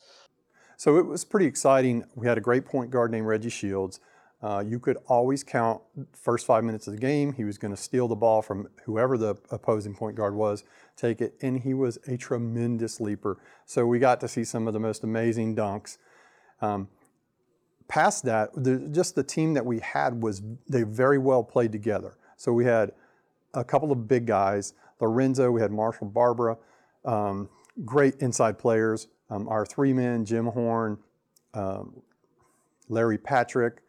So 0.76 0.98
it 0.98 1.06
was 1.06 1.24
pretty 1.24 1.46
exciting. 1.46 2.04
We 2.14 2.26
had 2.26 2.36
a 2.36 2.42
great 2.42 2.66
point 2.66 2.90
guard 2.90 3.12
named 3.12 3.26
Reggie 3.26 3.48
Shields. 3.48 3.98
Uh, 4.42 4.62
you 4.66 4.80
could 4.80 4.96
always 5.06 5.44
count 5.44 5.80
first 6.12 6.46
five 6.46 6.64
minutes 6.64 6.88
of 6.88 6.94
the 6.94 6.98
game. 7.00 7.32
He 7.32 7.44
was 7.44 7.58
going 7.58 7.74
to 7.74 7.80
steal 7.80 8.08
the 8.08 8.16
ball 8.16 8.42
from 8.42 8.68
whoever 8.84 9.16
the 9.16 9.36
opposing 9.50 9.94
point 9.94 10.16
guard 10.16 10.34
was, 10.34 10.64
take 10.96 11.20
it, 11.20 11.34
and 11.42 11.60
he 11.60 11.74
was 11.74 11.98
a 12.08 12.16
tremendous 12.16 13.00
leaper. 13.00 13.38
So 13.66 13.86
we 13.86 14.00
got 14.00 14.20
to 14.20 14.28
see 14.28 14.42
some 14.42 14.66
of 14.66 14.72
the 14.72 14.80
most 14.80 15.04
amazing 15.04 15.54
dunks. 15.54 15.98
Um, 16.60 16.88
past 17.86 18.24
that, 18.24 18.50
the, 18.56 18.88
just 18.90 19.14
the 19.14 19.22
team 19.22 19.54
that 19.54 19.64
we 19.64 19.78
had 19.78 20.20
was 20.22 20.42
they 20.68 20.82
very 20.82 21.18
well 21.18 21.44
played 21.44 21.70
together. 21.70 22.16
So 22.36 22.52
we 22.52 22.64
had 22.64 22.90
a 23.54 23.62
couple 23.62 23.92
of 23.92 24.08
big 24.08 24.26
guys, 24.26 24.74
Lorenzo. 25.00 25.52
We 25.52 25.60
had 25.60 25.70
Marshall 25.70 26.08
Barbara, 26.08 26.56
um, 27.04 27.48
great 27.84 28.16
inside 28.16 28.58
players. 28.58 29.06
Um, 29.30 29.46
our 29.48 29.64
three 29.64 29.92
men, 29.92 30.24
Jim 30.24 30.46
Horn, 30.46 30.98
um, 31.54 32.02
Larry 32.88 33.18
Patrick. 33.18 33.82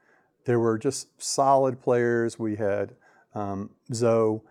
There 0.45 0.59
were 0.59 0.77
just 0.77 1.21
solid 1.21 1.81
players. 1.81 2.37
We 2.37 2.55
had 2.55 2.95
um, 3.33 3.71
Zoe, 3.93 4.41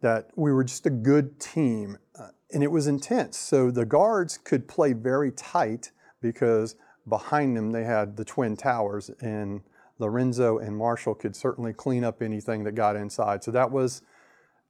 that 0.00 0.30
we 0.36 0.52
were 0.52 0.64
just 0.64 0.86
a 0.86 0.90
good 0.90 1.38
team, 1.38 1.98
uh, 2.18 2.28
and 2.52 2.62
it 2.62 2.70
was 2.70 2.86
intense. 2.86 3.36
So 3.38 3.70
the 3.70 3.84
guards 3.84 4.38
could 4.38 4.66
play 4.66 4.92
very 4.92 5.30
tight 5.30 5.90
because 6.22 6.76
behind 7.08 7.56
them 7.56 7.72
they 7.72 7.84
had 7.84 8.16
the 8.16 8.24
twin 8.24 8.56
towers, 8.56 9.10
and 9.20 9.62
Lorenzo 9.98 10.58
and 10.58 10.76
Marshall 10.76 11.14
could 11.14 11.36
certainly 11.36 11.72
clean 11.72 12.04
up 12.04 12.22
anything 12.22 12.64
that 12.64 12.72
got 12.72 12.96
inside. 12.96 13.44
So 13.44 13.50
that 13.50 13.70
was, 13.70 14.02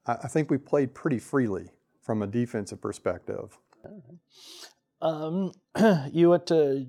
I 0.06 0.28
think 0.28 0.50
we 0.50 0.58
played 0.58 0.94
pretty 0.94 1.18
freely 1.18 1.70
from 2.00 2.22
a 2.22 2.26
defensive 2.26 2.80
perspective. 2.80 3.56
Um, 5.00 5.52
you 6.12 6.30
went 6.30 6.46
to 6.48 6.86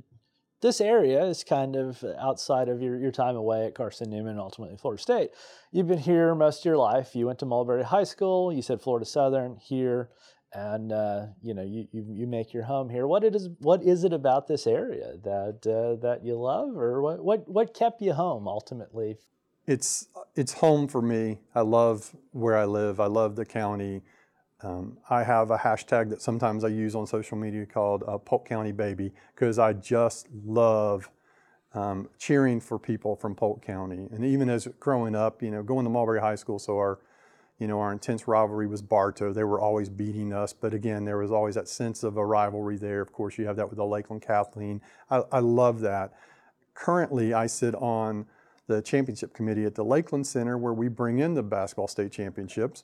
this 0.61 0.79
area 0.79 1.23
is 1.25 1.43
kind 1.43 1.75
of 1.75 2.03
outside 2.19 2.69
of 2.69 2.81
your, 2.81 2.97
your 2.97 3.11
time 3.11 3.35
away 3.35 3.65
at 3.65 3.75
Carson 3.75 4.09
Newman, 4.09 4.37
ultimately 4.37 4.77
Florida 4.77 5.01
State. 5.01 5.31
You've 5.71 5.87
been 5.87 5.97
here 5.97 6.35
most 6.35 6.59
of 6.59 6.65
your 6.65 6.77
life. 6.77 7.15
You 7.15 7.25
went 7.25 7.39
to 7.39 7.45
Mulberry 7.45 7.83
High 7.83 8.03
School. 8.03 8.53
You 8.53 8.61
said 8.61 8.81
Florida 8.81 9.05
Southern 9.05 9.57
here, 9.57 10.09
and 10.53 10.91
uh, 10.91 11.27
you 11.41 11.53
know 11.53 11.63
you, 11.63 11.87
you 11.91 12.05
you 12.07 12.27
make 12.27 12.53
your 12.53 12.63
home 12.63 12.89
here. 12.89 13.07
What 13.07 13.23
it 13.23 13.35
is 13.35 13.49
what 13.59 13.81
is 13.83 14.03
it 14.03 14.13
about 14.13 14.47
this 14.47 14.67
area 14.67 15.13
that 15.23 15.65
uh, 15.65 15.99
that 16.01 16.23
you 16.23 16.35
love, 16.39 16.77
or 16.77 17.01
what 17.01 17.23
what 17.23 17.49
what 17.49 17.73
kept 17.73 18.01
you 18.01 18.13
home 18.13 18.47
ultimately? 18.47 19.17
It's 19.65 20.07
it's 20.35 20.53
home 20.53 20.87
for 20.87 21.01
me. 21.01 21.39
I 21.55 21.61
love 21.61 22.15
where 22.31 22.57
I 22.57 22.65
live. 22.65 22.99
I 22.99 23.07
love 23.07 23.35
the 23.35 23.45
county. 23.45 24.03
Um, 24.63 24.97
I 25.09 25.23
have 25.23 25.51
a 25.51 25.57
hashtag 25.57 26.09
that 26.09 26.21
sometimes 26.21 26.63
I 26.63 26.67
use 26.67 26.95
on 26.95 27.07
social 27.07 27.37
media 27.37 27.65
called 27.65 28.03
uh, 28.07 28.17
Polk 28.17 28.47
County 28.47 28.71
Baby 28.71 29.11
because 29.33 29.57
I 29.57 29.73
just 29.73 30.27
love 30.45 31.09
um, 31.73 32.09
cheering 32.19 32.59
for 32.59 32.77
people 32.77 33.15
from 33.15 33.35
Polk 33.35 33.63
County. 33.63 34.07
And 34.11 34.25
even 34.25 34.49
as 34.49 34.67
growing 34.79 35.15
up, 35.15 35.41
you 35.41 35.49
know, 35.51 35.63
going 35.63 35.85
to 35.85 35.89
Mulberry 35.89 36.21
High 36.21 36.35
School, 36.35 36.59
so 36.59 36.77
our, 36.77 36.99
you 37.59 37.67
know, 37.67 37.79
our 37.79 37.91
intense 37.91 38.27
rivalry 38.27 38.67
was 38.67 38.81
Bartow. 38.81 39.33
They 39.33 39.43
were 39.43 39.59
always 39.59 39.89
beating 39.89 40.33
us, 40.33 40.53
but 40.53 40.73
again, 40.73 41.05
there 41.05 41.17
was 41.17 41.31
always 41.31 41.55
that 41.55 41.67
sense 41.67 42.03
of 42.03 42.17
a 42.17 42.25
rivalry 42.25 42.77
there. 42.77 43.01
Of 43.01 43.13
course, 43.13 43.37
you 43.37 43.45
have 43.45 43.55
that 43.55 43.69
with 43.69 43.77
the 43.77 43.85
Lakeland 43.85 44.21
Kathleen. 44.21 44.81
I, 45.09 45.23
I 45.31 45.39
love 45.39 45.79
that. 45.81 46.13
Currently, 46.73 47.33
I 47.33 47.47
sit 47.47 47.75
on 47.75 48.25
the 48.67 48.81
championship 48.81 49.33
committee 49.33 49.65
at 49.65 49.75
the 49.75 49.83
Lakeland 49.83 50.27
Center 50.27 50.57
where 50.57 50.73
we 50.73 50.87
bring 50.87 51.19
in 51.19 51.33
the 51.33 51.43
basketball 51.43 51.87
state 51.87 52.11
championships. 52.11 52.83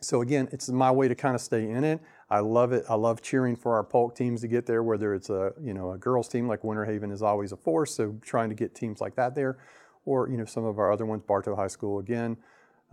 So 0.00 0.20
again, 0.20 0.48
it's 0.52 0.68
my 0.68 0.90
way 0.90 1.08
to 1.08 1.14
kind 1.14 1.34
of 1.34 1.40
stay 1.40 1.68
in 1.68 1.82
it. 1.82 2.00
I 2.30 2.40
love 2.40 2.72
it. 2.72 2.84
I 2.88 2.94
love 2.94 3.20
cheering 3.22 3.56
for 3.56 3.74
our 3.74 3.82
Polk 3.82 4.14
teams 4.14 4.42
to 4.42 4.48
get 4.48 4.66
there, 4.66 4.82
whether 4.82 5.14
it's 5.14 5.30
a 5.30 5.52
you 5.60 5.74
know 5.74 5.92
a 5.92 5.98
girls 5.98 6.28
team 6.28 6.46
like 6.46 6.62
Winter 6.62 6.84
Haven 6.84 7.10
is 7.10 7.22
always 7.22 7.52
a 7.52 7.56
force, 7.56 7.94
so 7.94 8.16
trying 8.22 8.48
to 8.50 8.54
get 8.54 8.74
teams 8.74 9.00
like 9.00 9.16
that 9.16 9.34
there, 9.34 9.58
or 10.04 10.28
you 10.28 10.36
know 10.36 10.44
some 10.44 10.64
of 10.64 10.78
our 10.78 10.92
other 10.92 11.06
ones, 11.06 11.22
Bartow 11.26 11.56
High 11.56 11.68
School 11.68 11.98
again, 11.98 12.36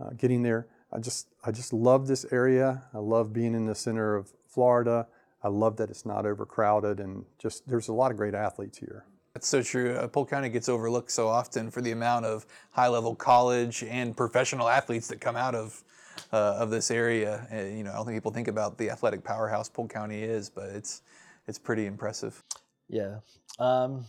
uh, 0.00 0.10
getting 0.16 0.42
there. 0.42 0.66
I 0.92 0.98
just 0.98 1.28
I 1.44 1.52
just 1.52 1.72
love 1.72 2.06
this 2.06 2.24
area. 2.32 2.84
I 2.94 2.98
love 2.98 3.32
being 3.32 3.54
in 3.54 3.66
the 3.66 3.74
center 3.74 4.16
of 4.16 4.32
Florida. 4.46 5.06
I 5.42 5.48
love 5.48 5.76
that 5.76 5.90
it's 5.90 6.06
not 6.06 6.26
overcrowded 6.26 6.98
and 6.98 7.24
just 7.38 7.68
there's 7.68 7.88
a 7.88 7.92
lot 7.92 8.10
of 8.10 8.16
great 8.16 8.34
athletes 8.34 8.78
here. 8.78 9.04
That's 9.34 9.46
so 9.46 9.62
true. 9.62 9.94
Uh, 9.94 10.08
Polk 10.08 10.30
County 10.30 10.48
gets 10.48 10.68
overlooked 10.68 11.10
so 11.10 11.28
often 11.28 11.70
for 11.70 11.82
the 11.82 11.92
amount 11.92 12.24
of 12.24 12.46
high-level 12.70 13.16
college 13.16 13.84
and 13.84 14.16
professional 14.16 14.66
athletes 14.66 15.08
that 15.08 15.20
come 15.20 15.36
out 15.36 15.54
of 15.54 15.84
uh, 16.32 16.56
of 16.58 16.70
this 16.70 16.90
area. 16.90 17.46
Uh, 17.52 17.74
you 17.74 17.84
know, 17.84 17.92
I 17.92 17.94
don't 17.94 18.06
think 18.06 18.16
people 18.16 18.32
think 18.32 18.48
about 18.48 18.78
the 18.78 18.90
athletic 18.90 19.24
powerhouse 19.24 19.68
Polk 19.68 19.92
County 19.92 20.22
is, 20.22 20.48
but 20.50 20.70
it's 20.70 21.02
it's 21.46 21.58
pretty 21.58 21.86
impressive. 21.86 22.42
Yeah. 22.88 23.18
Um, 23.58 24.06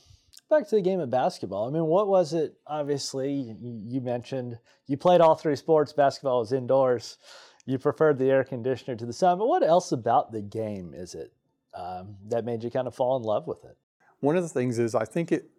back 0.50 0.68
to 0.70 0.76
the 0.76 0.82
game 0.82 1.00
of 1.00 1.10
basketball. 1.10 1.68
I 1.68 1.72
mean, 1.72 1.86
what 1.86 2.08
was 2.08 2.34
it? 2.34 2.56
Obviously, 2.66 3.32
you, 3.34 3.82
you 3.88 4.02
mentioned 4.02 4.58
you 4.88 4.98
played 4.98 5.22
all 5.22 5.36
three 5.36 5.56
sports. 5.56 5.94
Basketball 5.94 6.40
was 6.40 6.52
indoors. 6.52 7.18
You 7.66 7.78
preferred 7.78 8.18
the 8.18 8.30
air 8.30 8.44
conditioner 8.44 8.96
to 8.96 9.06
the 9.06 9.14
sun. 9.14 9.38
But 9.38 9.48
what 9.48 9.64
else 9.64 9.92
about 9.92 10.32
the 10.32 10.42
game 10.42 10.94
is 10.96 11.16
it 11.16 11.34
um, 11.74 12.16
that 12.30 12.46
made 12.46 12.64
you 12.64 12.72
kind 12.72 12.88
of 12.88 12.96
fall 12.96 13.18
in 13.18 13.24
love 13.24 13.46
with 13.46 13.64
it? 13.66 13.78
One 14.20 14.38
of 14.38 14.44
the 14.44 14.50
things 14.50 14.80
is 14.80 14.96
I 14.96 15.06
think 15.06 15.32
it 15.32 15.50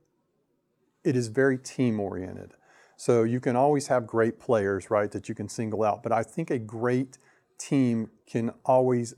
it 1.05 1.17
is 1.17 1.29
very 1.29 1.59
team 1.59 2.01
oriented. 2.01 2.55
So 2.99 3.23
you 3.23 3.39
can 3.39 3.55
always 3.55 3.87
have 3.87 4.09
great 4.09 4.41
players, 4.41 4.91
right, 4.91 5.09
that 5.13 5.29
you 5.29 5.35
can 5.35 5.49
single 5.49 5.85
out, 5.85 6.03
but 6.03 6.11
I 6.11 6.25
think 6.25 6.51
a 6.51 6.59
great 6.59 7.17
team 7.57 8.11
can 8.27 8.51
always 8.65 9.15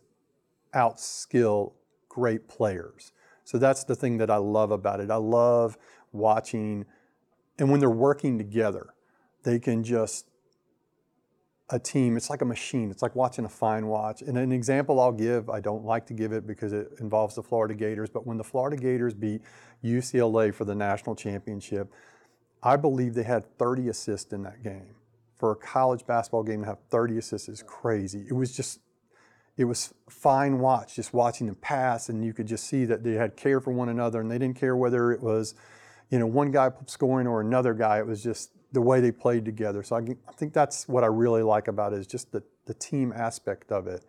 outskill 0.75 1.73
great 2.07 2.47
players. 2.47 3.13
So 3.45 3.57
that's 3.57 3.85
the 3.85 3.97
thing 3.97 4.19
that 4.19 4.31
I 4.31 4.37
love 4.37 4.71
about 4.71 5.01
it. 5.01 5.11
I 5.11 5.17
love 5.17 5.79
watching 6.13 6.85
and 7.59 7.71
when 7.71 7.81
they're 7.81 7.91
working 7.91 8.37
together, 8.37 8.95
they 9.45 9.59
can 9.59 9.83
just 9.83 10.27
a 11.71 11.79
team, 11.79 12.19
it's 12.19 12.29
like 12.29 12.43
a 12.43 12.45
machine. 12.45 12.91
It's 12.91 13.01
like 13.01 13.17
watching 13.17 13.47
a 13.47 13.49
fine 13.49 13.87
watch. 13.87 14.21
And 14.21 14.37
an 14.37 14.53
example 14.53 15.01
I'll 15.01 15.13
give, 15.13 15.49
I 15.49 15.61
don't 15.61 15.85
like 15.85 16.07
to 16.07 16.15
give 16.15 16.33
it 16.33 16.47
because 16.47 16.75
it 16.75 16.89
involves 17.01 17.35
the 17.35 17.43
Florida 17.43 17.75
Gators, 17.75 18.11
but 18.11 18.27
when 18.27 18.37
the 18.37 18.45
Florida 18.45 18.77
Gators 18.77 19.15
beat 19.15 19.41
UCLA 19.83 20.53
for 20.53 20.67
the 20.67 20.75
national 20.75 21.15
championship, 21.15 21.93
I 22.63 22.77
believe 22.77 23.15
they 23.15 23.23
had 23.23 23.59
30 23.59 23.89
assists 23.89 24.33
in 24.33 24.43
that 24.43 24.63
game. 24.63 24.95
For 25.37 25.53
a 25.53 25.57
college 25.57 26.07
basketball 26.07 26.43
game 26.43 26.61
to 26.61 26.67
have 26.67 26.79
30 26.91 27.19
assists 27.19 27.49
is 27.49 27.63
crazy. 27.63 28.27
It 28.29 28.35
was 28.35 28.55
just, 28.55 28.81
it 29.57 29.65
was 29.65 29.95
fine 30.09 30.59
watch, 30.59 30.97
just 30.97 31.15
watching 31.15 31.47
them 31.47 31.57
pass, 31.57 32.11
and 32.11 32.23
you 32.25 32.35
could 32.35 32.47
just 32.47 32.67
see 32.67 32.85
that 32.85 33.03
they 33.03 33.13
had 33.13 33.37
care 33.37 33.61
for 33.61 33.73
one 33.73 33.89
another, 33.89 34.21
and 34.21 34.31
they 34.31 34.37
didn't 34.37 34.59
care 34.59 34.77
whether 34.77 35.13
it 35.13 35.23
was, 35.23 35.55
you 36.11 36.19
know, 36.19 36.27
one 36.27 36.51
guy 36.51 36.71
scoring 36.87 37.27
or 37.27 37.41
another 37.41 37.73
guy. 37.73 37.99
It 37.99 38.07
was 38.07 38.23
just 38.23 38.51
the 38.73 38.83
way 38.83 39.01
they 39.01 39.11
played 39.11 39.47
together. 39.47 39.83
So 39.83 39.97
I, 39.97 40.01
I 40.29 40.33
think 40.33 40.53
that's 40.53 40.87
what 40.87 41.05
I 41.05 41.07
really 41.07 41.43
like 41.43 41.69
about 41.69 41.95
it 41.95 42.01
is 42.01 42.07
just 42.07 42.31
the, 42.33 42.43
the 42.67 42.75
team 42.75 43.13
aspect 43.17 43.73
of 43.73 43.87
it. 43.87 44.05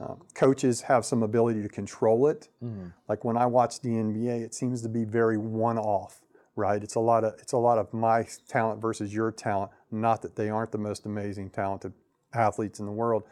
Um, 0.00 0.20
coaches 0.34 0.80
have 0.82 1.04
some 1.04 1.22
ability 1.22 1.62
to 1.62 1.68
control 1.68 2.26
it. 2.26 2.48
Mm-hmm. 2.62 2.88
Like 3.08 3.24
when 3.24 3.36
I 3.36 3.46
watch 3.46 3.80
the 3.80 3.90
NBA, 3.90 4.42
it 4.42 4.52
seems 4.52 4.82
to 4.82 4.88
be 4.88 5.04
very 5.04 5.38
one-off 5.38 6.22
right? 6.56 6.82
It's 6.82 6.94
a 6.94 7.00
lot 7.00 7.24
of 7.24 7.34
it's 7.38 7.52
a 7.52 7.58
lot 7.58 7.78
of 7.78 7.92
my 7.92 8.26
talent 8.48 8.80
versus 8.80 9.12
your 9.12 9.32
talent. 9.32 9.72
Not 9.90 10.22
that 10.22 10.36
they 10.36 10.48
aren't 10.48 10.72
the 10.72 10.78
most 10.78 11.06
amazing 11.06 11.50
talented 11.50 11.92
athletes 12.32 12.80
in 12.80 12.86
the 12.86 12.92
world. 12.92 13.24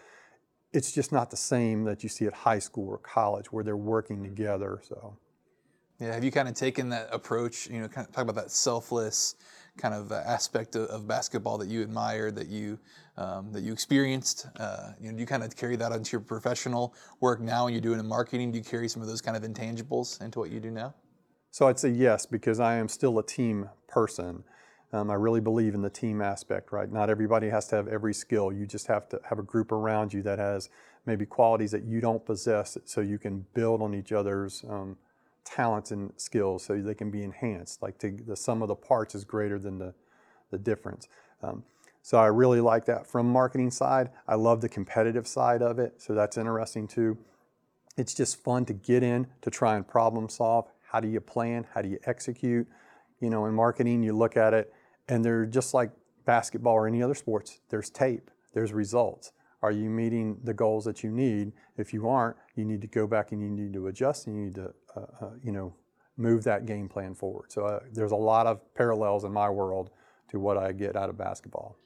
It's 0.73 0.93
just 0.93 1.11
not 1.13 1.31
the 1.31 1.37
same 1.37 1.85
that 1.85 2.03
you 2.03 2.09
see 2.09 2.27
at 2.27 2.33
high 2.33 2.61
school 2.61 2.89
or 2.89 2.99
college 2.99 3.53
where 3.53 3.65
they're 3.65 3.77
working 3.77 4.23
together. 4.23 4.81
So, 4.87 5.17
yeah, 5.99 6.15
have 6.15 6.23
you 6.23 6.31
kind 6.31 6.49
of 6.49 6.55
taken 6.55 6.91
that 6.91 7.09
approach? 7.13 7.69
You 7.69 7.81
know, 7.81 7.89
kind 7.89 8.07
of 8.07 8.15
talk 8.15 8.23
about 8.23 8.37
that 8.37 8.51
selfless 8.51 9.35
kind 9.77 9.95
of 9.95 10.13
uh, 10.13 10.23
aspect 10.27 10.77
of, 10.77 10.89
of, 10.89 11.07
basketball 11.09 11.57
that 11.59 11.69
you 11.69 11.83
admired, 11.83 12.37
that 12.37 12.49
you 12.49 12.79
um, 13.17 13.53
that 13.53 13.63
you 13.63 13.73
experienced. 13.73 14.47
Uh, 14.59 14.93
you 15.01 15.09
know, 15.09 15.15
do 15.15 15.21
you 15.21 15.27
kind 15.27 15.43
of 15.43 15.57
carry 15.57 15.77
that 15.77 15.93
into 15.93 16.13
your 16.13 16.21
professional 16.21 16.95
work 17.21 17.41
now, 17.41 17.65
when 17.65 17.75
you're 17.75 17.83
doing 17.83 17.99
in 17.99 18.07
marketing? 18.07 18.53
Do 18.53 18.59
you 18.59 18.65
carry 18.65 18.89
some 18.89 19.03
of 19.03 19.09
those 19.09 19.21
kind 19.21 19.37
of 19.37 19.43
intangibles 19.43 20.21
into 20.23 20.39
what 20.39 20.51
you 20.51 20.61
do 20.61 20.71
now? 20.71 20.95
So 21.51 21.67
I'd 21.67 21.79
say 21.79 21.89
yes, 21.89 22.27
because 22.27 22.61
I 22.61 22.77
am 22.77 22.89
still 22.89 23.19
a 23.19 23.27
team 23.27 23.71
person. 23.89 24.45
Um, 24.93 25.11
I 25.11 25.15
really 25.15 25.41
believe 25.41 25.75
in 25.75 25.83
the 25.83 25.91
team 25.91 26.21
aspect, 26.21 26.73
right? 26.73 26.91
Not 26.91 27.11
everybody 27.11 27.49
has 27.49 27.69
to 27.69 27.77
have 27.77 27.89
every 27.89 28.15
skill. 28.15 28.53
You 28.53 28.67
just 28.67 28.87
have 28.89 29.09
to 29.11 29.21
have 29.29 29.39
a 29.39 29.43
group 29.43 29.73
around 29.73 30.13
you 30.13 30.23
that 30.23 30.39
has 30.39 30.69
maybe 31.07 31.27
qualities 31.27 31.71
that 31.71 31.85
you 31.85 32.01
don't 32.01 32.25
possess 32.25 32.77
so 32.85 33.01
you 33.01 33.19
can 33.19 33.47
build 33.55 33.83
on 33.83 33.95
each 33.95 34.13
other's 34.13 34.65
um, 34.69 34.97
talents 35.45 35.91
and 35.91 36.13
skills 36.17 36.65
so 36.65 36.77
they 36.77 36.95
can 36.95 37.11
be 37.11 37.23
enhanced. 37.23 37.83
Like 37.83 37.99
to, 37.99 38.11
the 38.11 38.37
sum 38.37 38.63
of 38.63 38.69
the 38.69 38.75
parts 38.75 39.15
is 39.15 39.25
greater 39.25 39.59
than 39.59 39.79
the, 39.79 39.95
the 40.51 40.59
difference. 40.59 41.09
Um, 41.43 41.65
so 42.03 42.19
I 42.19 42.27
really 42.27 42.61
like 42.61 42.85
that 42.87 43.07
from 43.07 43.29
marketing 43.29 43.71
side. 43.71 44.11
I 44.27 44.35
love 44.35 44.61
the 44.61 44.69
competitive 44.69 45.27
side 45.27 45.63
of 45.63 45.79
it. 45.79 46.01
So 46.01 46.15
that's 46.15 46.37
interesting 46.37 46.89
too. 46.89 47.19
It's 47.97 48.15
just 48.15 48.43
fun 48.43 48.65
to 48.67 48.73
get 48.73 49.03
in 49.03 49.27
to 49.43 49.51
try 49.51 49.77
and 49.77 49.87
problem 49.87 50.29
solve, 50.29 50.67
how 50.91 50.99
do 50.99 51.09
you 51.09 51.21
plan? 51.21 51.67
How 51.73 51.83
do 51.83 51.89
you 51.89 51.99
execute? 52.05 52.67
You 53.21 53.31
know, 53.31 53.47
in 53.47 53.55
marketing, 53.55 54.03
you 54.03 54.13
look 54.13 54.37
at 54.37 54.55
it 54.55 54.73
and 55.09 55.25
they're 55.25 55.47
just 55.47 55.73
like 55.73 55.91
basketball 56.25 56.75
or 56.75 56.87
any 56.87 57.03
other 57.03 57.15
sports. 57.15 57.61
There's 57.69 57.91
tape, 57.91 58.31
there's 58.55 58.73
results. 58.73 59.33
Are 59.63 59.71
you 59.71 59.89
meeting 59.91 60.41
the 60.43 60.55
goals 60.55 60.85
that 60.87 61.05
you 61.05 61.11
need? 61.11 61.53
If 61.77 61.93
you 61.93 62.09
aren't, 62.09 62.37
you 62.57 62.65
need 62.65 62.81
to 62.81 62.87
go 62.87 63.07
back 63.07 63.31
and 63.31 63.41
you 63.41 63.49
need 63.49 63.73
to 63.75 63.87
adjust 63.89 64.27
and 64.27 64.37
you 64.37 64.45
need 64.47 64.55
to, 64.57 64.75
uh, 64.97 65.01
uh, 65.21 65.31
you 65.45 65.53
know, 65.53 65.75
move 66.17 66.45
that 66.45 66.67
game 66.67 66.89
plan 66.89 67.15
forward. 67.15 67.53
So 67.53 67.67
uh, 67.67 67.81
there's 67.93 68.13
a 68.13 68.17
lot 68.17 68.47
of 68.47 68.61
parallels 68.75 69.25
in 69.25 69.33
my 69.33 69.49
world 69.49 69.91
to 70.31 70.41
what 70.41 70.57
I 70.57 70.73
get 70.73 70.97
out 70.97 71.09
of 71.09 71.17
basketball. 71.17 71.77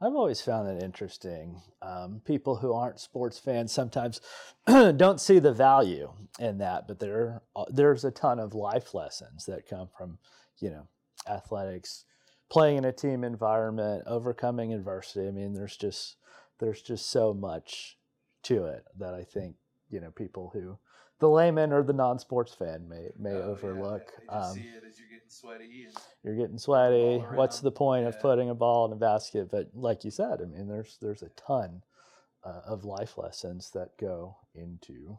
I've 0.00 0.14
always 0.14 0.40
found 0.40 0.68
it 0.68 0.82
interesting. 0.82 1.60
Um, 1.82 2.22
people 2.24 2.56
who 2.56 2.72
aren't 2.72 3.00
sports 3.00 3.38
fans 3.38 3.72
sometimes 3.72 4.20
don't 4.66 5.20
see 5.20 5.40
the 5.40 5.52
value 5.52 6.12
in 6.38 6.58
that, 6.58 6.86
but 6.86 7.00
there 7.00 7.42
uh, 7.56 7.64
there's 7.68 8.04
a 8.04 8.12
ton 8.12 8.38
of 8.38 8.54
life 8.54 8.94
lessons 8.94 9.46
that 9.46 9.68
come 9.68 9.88
from, 9.96 10.18
you 10.60 10.70
know, 10.70 10.86
athletics, 11.28 12.04
playing 12.48 12.78
in 12.78 12.84
a 12.84 12.92
team 12.92 13.24
environment, 13.24 14.04
overcoming 14.06 14.72
adversity. 14.72 15.26
I 15.26 15.32
mean, 15.32 15.52
there's 15.52 15.76
just 15.76 16.16
there's 16.60 16.80
just 16.80 17.10
so 17.10 17.34
much 17.34 17.98
to 18.44 18.66
it 18.66 18.84
that 18.98 19.14
I 19.14 19.24
think 19.24 19.56
you 19.90 20.00
know 20.00 20.12
people 20.12 20.50
who 20.52 20.78
the 21.20 21.28
layman 21.28 21.72
or 21.72 21.82
the 21.82 21.92
non-sports 21.92 22.54
fan 22.54 22.88
may 22.88 23.10
may 23.18 23.34
oh, 23.34 23.50
overlook. 23.50 24.12
Yeah, 24.24 24.38
um, 24.38 24.54
see 24.54 24.60
it 24.60 24.84
as 24.88 24.98
you're 24.98 25.08
getting 25.08 25.28
sweaty. 25.28 25.84
And 25.84 25.96
you're 26.22 26.36
getting 26.36 26.58
sweaty. 26.58 27.18
What's 27.34 27.60
the 27.60 27.72
point 27.72 28.02
yeah. 28.02 28.10
of 28.10 28.20
putting 28.20 28.50
a 28.50 28.54
ball 28.54 28.86
in 28.86 28.92
a 28.92 28.96
basket? 28.96 29.50
But 29.50 29.70
like 29.74 30.04
you 30.04 30.10
said, 30.10 30.40
I 30.40 30.44
mean, 30.44 30.68
there's 30.68 30.98
there's 31.00 31.22
a 31.22 31.30
ton 31.30 31.82
uh, 32.44 32.60
of 32.66 32.84
life 32.84 33.18
lessons 33.18 33.70
that 33.74 33.96
go 33.98 34.36
into 34.54 35.18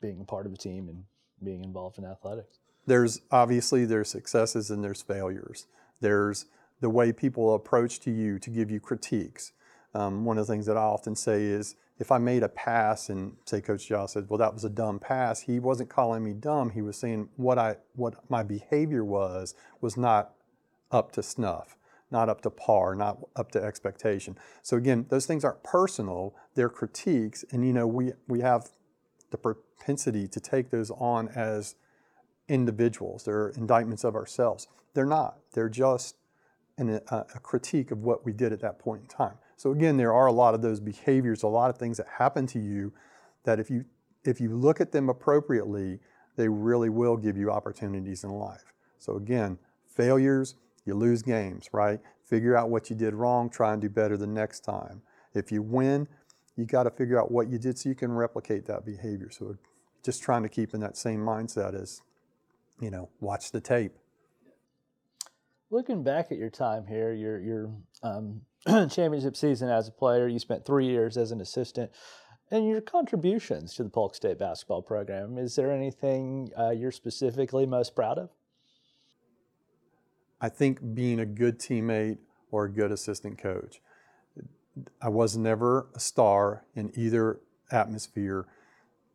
being 0.00 0.20
a 0.20 0.24
part 0.24 0.46
of 0.46 0.52
a 0.52 0.56
team 0.56 0.88
and 0.88 1.04
being 1.42 1.64
involved 1.64 1.98
in 1.98 2.04
athletics. 2.04 2.58
There's 2.86 3.20
obviously 3.30 3.84
there's 3.84 4.08
successes 4.08 4.70
and 4.70 4.82
there's 4.82 5.02
failures. 5.02 5.66
There's 6.00 6.46
the 6.80 6.90
way 6.90 7.12
people 7.12 7.54
approach 7.54 8.00
to 8.00 8.10
you 8.10 8.38
to 8.38 8.50
give 8.50 8.70
you 8.70 8.80
critiques. 8.80 9.52
Um, 9.94 10.24
one 10.24 10.38
of 10.38 10.46
the 10.46 10.52
things 10.52 10.66
that 10.66 10.76
I 10.76 10.82
often 10.82 11.16
say 11.16 11.44
is 11.44 11.74
if 11.98 12.12
I 12.12 12.18
made 12.18 12.42
a 12.42 12.48
pass 12.48 13.08
and 13.08 13.36
say 13.44 13.60
Coach 13.60 13.88
Giles 13.88 14.12
said, 14.12 14.28
"Well, 14.28 14.38
that 14.38 14.52
was 14.52 14.64
a 14.64 14.70
dumb 14.70 14.98
pass," 14.98 15.40
he 15.40 15.58
wasn't 15.58 15.88
calling 15.88 16.22
me 16.24 16.32
dumb. 16.32 16.70
He 16.70 16.82
was 16.82 16.96
saying 16.96 17.28
what 17.36 17.58
I 17.58 17.76
what 17.94 18.30
my 18.30 18.42
behavior 18.42 19.04
was 19.04 19.54
was 19.80 19.96
not 19.96 20.34
up 20.90 21.12
to 21.12 21.22
snuff, 21.22 21.76
not 22.10 22.28
up 22.28 22.42
to 22.42 22.50
par, 22.50 22.94
not 22.94 23.18
up 23.34 23.50
to 23.52 23.62
expectation. 23.62 24.36
So 24.62 24.76
again, 24.76 25.06
those 25.08 25.26
things 25.26 25.44
aren't 25.44 25.62
personal; 25.62 26.34
they're 26.54 26.68
critiques, 26.68 27.44
and 27.50 27.66
you 27.66 27.72
know 27.72 27.86
we 27.86 28.12
we 28.28 28.40
have 28.40 28.70
the 29.30 29.38
propensity 29.38 30.28
to 30.28 30.40
take 30.40 30.70
those 30.70 30.90
on 30.90 31.28
as 31.28 31.76
individuals. 32.48 33.24
They're 33.24 33.48
indictments 33.50 34.04
of 34.04 34.14
ourselves. 34.14 34.68
They're 34.94 35.06
not. 35.06 35.38
They're 35.52 35.68
just 35.68 36.16
an, 36.78 37.00
a, 37.08 37.26
a 37.34 37.40
critique 37.40 37.90
of 37.90 38.02
what 38.02 38.24
we 38.24 38.32
did 38.32 38.52
at 38.52 38.60
that 38.60 38.78
point 38.78 39.02
in 39.02 39.08
time. 39.08 39.38
So 39.56 39.72
again, 39.72 39.96
there 39.96 40.12
are 40.12 40.26
a 40.26 40.32
lot 40.32 40.54
of 40.54 40.62
those 40.62 40.80
behaviors, 40.80 41.42
a 41.42 41.48
lot 41.48 41.70
of 41.70 41.78
things 41.78 41.96
that 41.96 42.06
happen 42.18 42.46
to 42.48 42.58
you 42.58 42.92
that 43.44 43.58
if 43.58 43.70
you 43.70 43.84
if 44.24 44.40
you 44.40 44.54
look 44.54 44.80
at 44.80 44.92
them 44.92 45.08
appropriately, 45.08 46.00
they 46.36 46.48
really 46.48 46.88
will 46.88 47.16
give 47.16 47.36
you 47.36 47.50
opportunities 47.50 48.24
in 48.24 48.30
life. 48.30 48.72
So 48.98 49.16
again, 49.16 49.58
failures, 49.86 50.56
you 50.84 50.94
lose 50.94 51.22
games, 51.22 51.68
right? 51.72 52.00
Figure 52.24 52.56
out 52.56 52.70
what 52.70 52.90
you 52.90 52.96
did 52.96 53.14
wrong, 53.14 53.48
try 53.48 53.72
and 53.72 53.80
do 53.80 53.88
better 53.88 54.16
the 54.16 54.26
next 54.26 54.60
time. 54.60 55.02
If 55.32 55.52
you 55.52 55.62
win, 55.62 56.08
you 56.56 56.64
got 56.64 56.84
to 56.84 56.90
figure 56.90 57.20
out 57.20 57.30
what 57.30 57.48
you 57.48 57.58
did 57.58 57.78
so 57.78 57.88
you 57.88 57.94
can 57.94 58.12
replicate 58.12 58.66
that 58.66 58.84
behavior. 58.84 59.30
So 59.30 59.56
just 60.04 60.22
trying 60.22 60.42
to 60.42 60.48
keep 60.48 60.74
in 60.74 60.80
that 60.80 60.96
same 60.96 61.20
mindset 61.20 61.80
as, 61.80 62.02
you 62.80 62.90
know, 62.90 63.10
watch 63.20 63.52
the 63.52 63.60
tape. 63.60 63.92
Looking 65.70 66.04
back 66.04 66.30
at 66.30 66.38
your 66.38 66.50
time 66.50 66.86
here, 66.86 67.12
your 67.12 67.40
your 67.40 67.70
um, 68.02 68.42
championship 68.66 69.36
season 69.36 69.68
as 69.68 69.88
a 69.88 69.92
player, 69.92 70.28
you 70.28 70.38
spent 70.38 70.64
three 70.64 70.86
years 70.86 71.16
as 71.16 71.32
an 71.32 71.40
assistant, 71.40 71.90
and 72.50 72.68
your 72.68 72.80
contributions 72.80 73.74
to 73.74 73.82
the 73.82 73.88
Polk 73.88 74.14
State 74.14 74.38
basketball 74.38 74.82
program. 74.82 75.38
Is 75.38 75.56
there 75.56 75.72
anything 75.72 76.50
uh, 76.56 76.70
you're 76.70 76.92
specifically 76.92 77.66
most 77.66 77.96
proud 77.96 78.18
of? 78.18 78.30
I 80.40 80.48
think 80.48 80.94
being 80.94 81.18
a 81.18 81.26
good 81.26 81.58
teammate 81.58 82.18
or 82.50 82.66
a 82.66 82.70
good 82.70 82.92
assistant 82.92 83.38
coach. 83.38 83.80
I 85.00 85.08
was 85.08 85.36
never 85.36 85.88
a 85.94 86.00
star 86.00 86.64
in 86.74 86.92
either 86.94 87.40
atmosphere, 87.72 88.46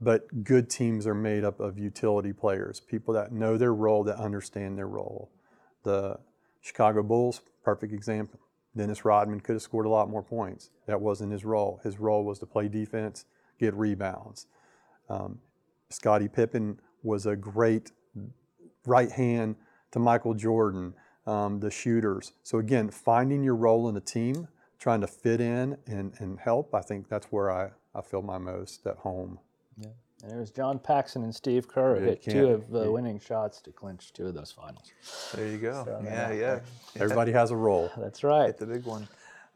but 0.01 0.43
good 0.43 0.69
teams 0.69 1.05
are 1.05 1.13
made 1.13 1.43
up 1.43 1.59
of 1.59 1.77
utility 1.77 2.33
players, 2.33 2.79
people 2.79 3.13
that 3.13 3.31
know 3.31 3.57
their 3.57 3.73
role, 3.73 4.03
that 4.05 4.17
understand 4.17 4.77
their 4.77 4.87
role. 4.87 5.31
The 5.83 6.19
Chicago 6.61 7.03
Bulls, 7.03 7.41
perfect 7.63 7.93
example. 7.93 8.39
Dennis 8.75 9.03
Rodman 9.03 9.41
could 9.41 9.53
have 9.53 9.61
scored 9.61 9.85
a 9.85 9.89
lot 9.89 10.09
more 10.09 10.23
points. 10.23 10.69
That 10.85 11.01
wasn't 11.01 11.33
his 11.33 11.43
role. 11.43 11.81
His 11.83 11.99
role 11.99 12.23
was 12.23 12.39
to 12.39 12.45
play 12.45 12.69
defense, 12.69 13.25
get 13.59 13.73
rebounds. 13.73 14.47
Um, 15.09 15.39
Scottie 15.89 16.29
Pippen 16.29 16.79
was 17.03 17.25
a 17.25 17.35
great 17.35 17.91
right 18.85 19.11
hand 19.11 19.55
to 19.91 19.99
Michael 19.99 20.33
Jordan, 20.33 20.93
um, 21.27 21.59
the 21.59 21.69
shooters. 21.69 22.31
So, 22.43 22.59
again, 22.59 22.89
finding 22.89 23.43
your 23.43 23.55
role 23.55 23.89
in 23.89 23.95
the 23.95 24.01
team, 24.01 24.47
trying 24.79 25.01
to 25.01 25.07
fit 25.07 25.41
in 25.41 25.77
and, 25.85 26.13
and 26.19 26.39
help, 26.39 26.73
I 26.73 26.81
think 26.81 27.09
that's 27.09 27.27
where 27.27 27.51
I, 27.51 27.71
I 27.93 28.01
feel 28.01 28.21
my 28.21 28.37
most 28.37 28.87
at 28.87 28.97
home. 28.97 29.39
Yeah. 29.77 29.89
And 30.23 30.31
it 30.31 30.37
was 30.37 30.51
John 30.51 30.79
Paxson 30.79 31.23
and 31.23 31.33
Steve 31.33 31.67
Kerr 31.67 31.95
who 31.95 32.01
Yeah, 32.01 32.09
hit 32.11 32.23
two 32.23 32.47
of 32.47 32.69
the 32.69 32.91
winning 32.91 33.19
shots 33.19 33.59
to 33.61 33.71
clinch 33.71 34.13
two 34.13 34.27
of 34.27 34.33
those 34.33 34.51
finals. 34.51 34.91
There 35.33 35.47
you 35.47 35.57
go. 35.57 35.83
So, 35.85 36.01
yeah, 36.03 36.31
yeah. 36.31 36.39
yeah. 36.39 36.59
Everybody 37.01 37.31
has 37.31 37.51
a 37.51 37.55
role. 37.55 37.91
That's 37.97 38.23
right. 38.23 38.47
Hit 38.47 38.57
the 38.57 38.67
big 38.67 38.85
one. 38.85 39.07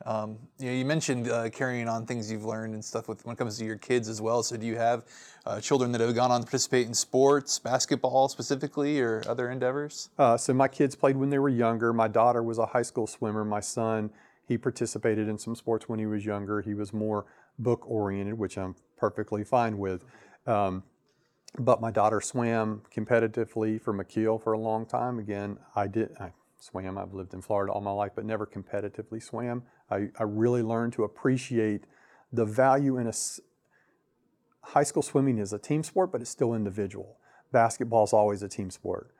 Um, 0.05 0.37
you, 0.59 0.67
know, 0.67 0.73
you 0.73 0.85
mentioned 0.85 1.29
uh, 1.29 1.49
carrying 1.49 1.87
on 1.87 2.05
things 2.05 2.29
you've 2.29 2.43
learned 2.43 2.73
and 2.73 2.83
stuff 2.83 3.07
with 3.07 3.25
when 3.25 3.33
it 3.33 3.37
comes 3.37 3.57
to 3.59 3.65
your 3.65 3.77
kids 3.77 4.09
as 4.09 4.21
well. 4.21 4.43
So, 4.43 4.57
do 4.57 4.65
you 4.65 4.75
have 4.75 5.05
uh, 5.45 5.61
children 5.61 5.91
that 5.93 6.01
have 6.01 6.13
gone 6.13 6.31
on 6.31 6.41
to 6.41 6.45
participate 6.45 6.87
in 6.87 6.93
sports, 6.93 7.59
basketball 7.59 8.27
specifically, 8.27 8.99
or 8.99 9.23
other 9.27 9.49
endeavors? 9.49 10.09
Uh, 10.17 10.35
so 10.35 10.53
my 10.53 10.67
kids 10.67 10.95
played 10.95 11.15
when 11.15 11.29
they 11.29 11.39
were 11.39 11.49
younger. 11.49 11.93
My 11.93 12.09
daughter 12.09 12.43
was 12.43 12.57
a 12.57 12.65
high 12.65 12.81
school 12.81 13.07
swimmer. 13.07 13.45
My 13.45 13.61
son, 13.61 14.09
he 14.47 14.57
participated 14.57 15.29
in 15.29 15.37
some 15.37 15.55
sports 15.55 15.87
when 15.87 15.97
he 15.99 16.05
was 16.05 16.25
younger. 16.25 16.61
He 16.61 16.73
was 16.73 16.91
more 16.91 17.25
book 17.57 17.89
oriented, 17.89 18.37
which 18.37 18.57
I'm 18.57 18.75
perfectly 18.97 19.43
fine 19.43 19.77
with. 19.77 20.03
Um, 20.47 20.83
but 21.57 21.79
my 21.81 21.91
daughter 21.91 22.21
swam 22.21 22.81
competitively 22.93 23.81
for 23.81 23.93
McKeel 23.93 24.41
for 24.41 24.53
a 24.53 24.59
long 24.59 24.85
time. 24.85 25.19
Again, 25.19 25.57
I 25.75 25.87
did. 25.87 26.09
I 26.19 26.31
swam. 26.59 26.97
I've 26.97 27.13
lived 27.13 27.33
in 27.33 27.41
Florida 27.41 27.71
all 27.71 27.81
my 27.81 27.91
life, 27.91 28.11
but 28.15 28.25
never 28.25 28.45
competitively 28.45 29.21
swam. 29.21 29.63
I, 29.89 30.09
I 30.19 30.23
really 30.23 30.61
learned 30.61 30.93
to 30.93 31.03
appreciate 31.03 31.85
the 32.33 32.45
value 32.45 32.97
in 32.97 33.07
a 33.07 33.13
high 34.61 34.83
school 34.83 35.03
swimming 35.03 35.37
is 35.37 35.53
a 35.53 35.59
team 35.59 35.83
sport, 35.83 36.11
but 36.11 36.21
it's 36.21 36.29
still 36.29 36.53
individual. 36.53 37.17
Basketball 37.51 38.03
is 38.03 38.13
always 38.13 38.43
a 38.43 38.49
team 38.49 38.69
sport. 38.69 39.11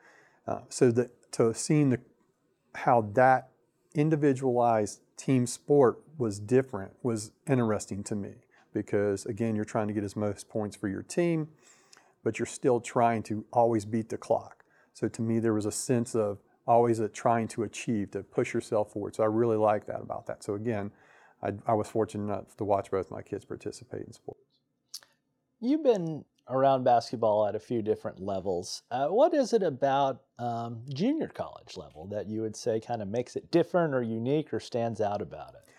Uh, 0.48 0.62
so 0.70 1.08
to 1.32 1.54
seeing 1.54 1.90
the 1.90 2.00
how 2.76 3.02
that 3.14 3.50
individualized 3.94 5.00
team 5.16 5.48
sport 5.48 6.02
was 6.18 6.40
different 6.40 6.92
was 7.02 7.32
interesting 7.48 8.04
to 8.04 8.16
me 8.16 8.45
because 8.76 9.26
again 9.26 9.56
you're 9.56 9.66
trying 9.66 9.88
to 9.88 9.94
get 9.94 10.04
as 10.04 10.16
most 10.16 10.48
points 10.48 10.76
for 10.76 10.88
your 10.88 11.02
team 11.02 11.48
but 12.24 12.38
you're 12.38 12.46
still 12.46 12.80
trying 12.80 13.24
to 13.24 13.44
always 13.52 13.86
beat 13.86 14.10
the 14.10 14.18
clock 14.18 14.64
so 14.94 15.08
to 15.08 15.24
me 15.24 15.40
there 15.40 15.54
was 15.54 15.66
a 15.66 15.72
sense 15.72 16.14
of 16.14 16.44
always 16.68 17.00
a 17.00 17.10
trying 17.10 17.48
to 17.48 17.64
achieve 17.64 18.12
to 18.12 18.22
push 18.22 18.54
yourself 18.54 18.92
forward 18.92 19.16
so 19.16 19.24
i 19.24 19.28
really 19.28 19.58
like 19.58 19.88
that 19.88 20.02
about 20.02 20.28
that 20.28 20.44
so 20.44 20.54
again 20.54 20.92
i, 21.42 21.52
I 21.66 21.74
was 21.74 21.88
fortunate 21.88 22.26
enough 22.26 22.56
to 22.58 22.64
watch 22.64 22.92
both 22.92 23.10
my 23.10 23.24
kids 23.24 23.46
participate 23.46 24.06
in 24.06 24.14
sports 24.14 24.46
You've 25.62 25.84
been 25.84 26.26
around 26.50 26.84
basketball 26.84 27.48
at 27.48 27.56
a 27.56 27.60
few 27.60 27.82
different 27.82 28.20
levels. 28.20 28.84
Uh, 28.92 29.08
what 29.08 29.34
is 29.34 29.54
it 29.54 29.64
about 29.64 30.22
um, 30.38 30.82
junior 30.94 31.28
college 31.28 31.78
level 31.78 32.08
that 32.08 32.28
you 32.28 32.42
would 32.42 32.56
say 32.56 32.80
kind 32.80 33.02
of 33.02 33.08
makes 33.08 33.36
it 33.36 33.50
different 33.52 33.96
or 33.96 34.04
unique 34.04 34.54
or 34.54 34.60
stands 34.60 35.02
out 35.02 35.22
about 35.22 35.56
it? 35.56 35.70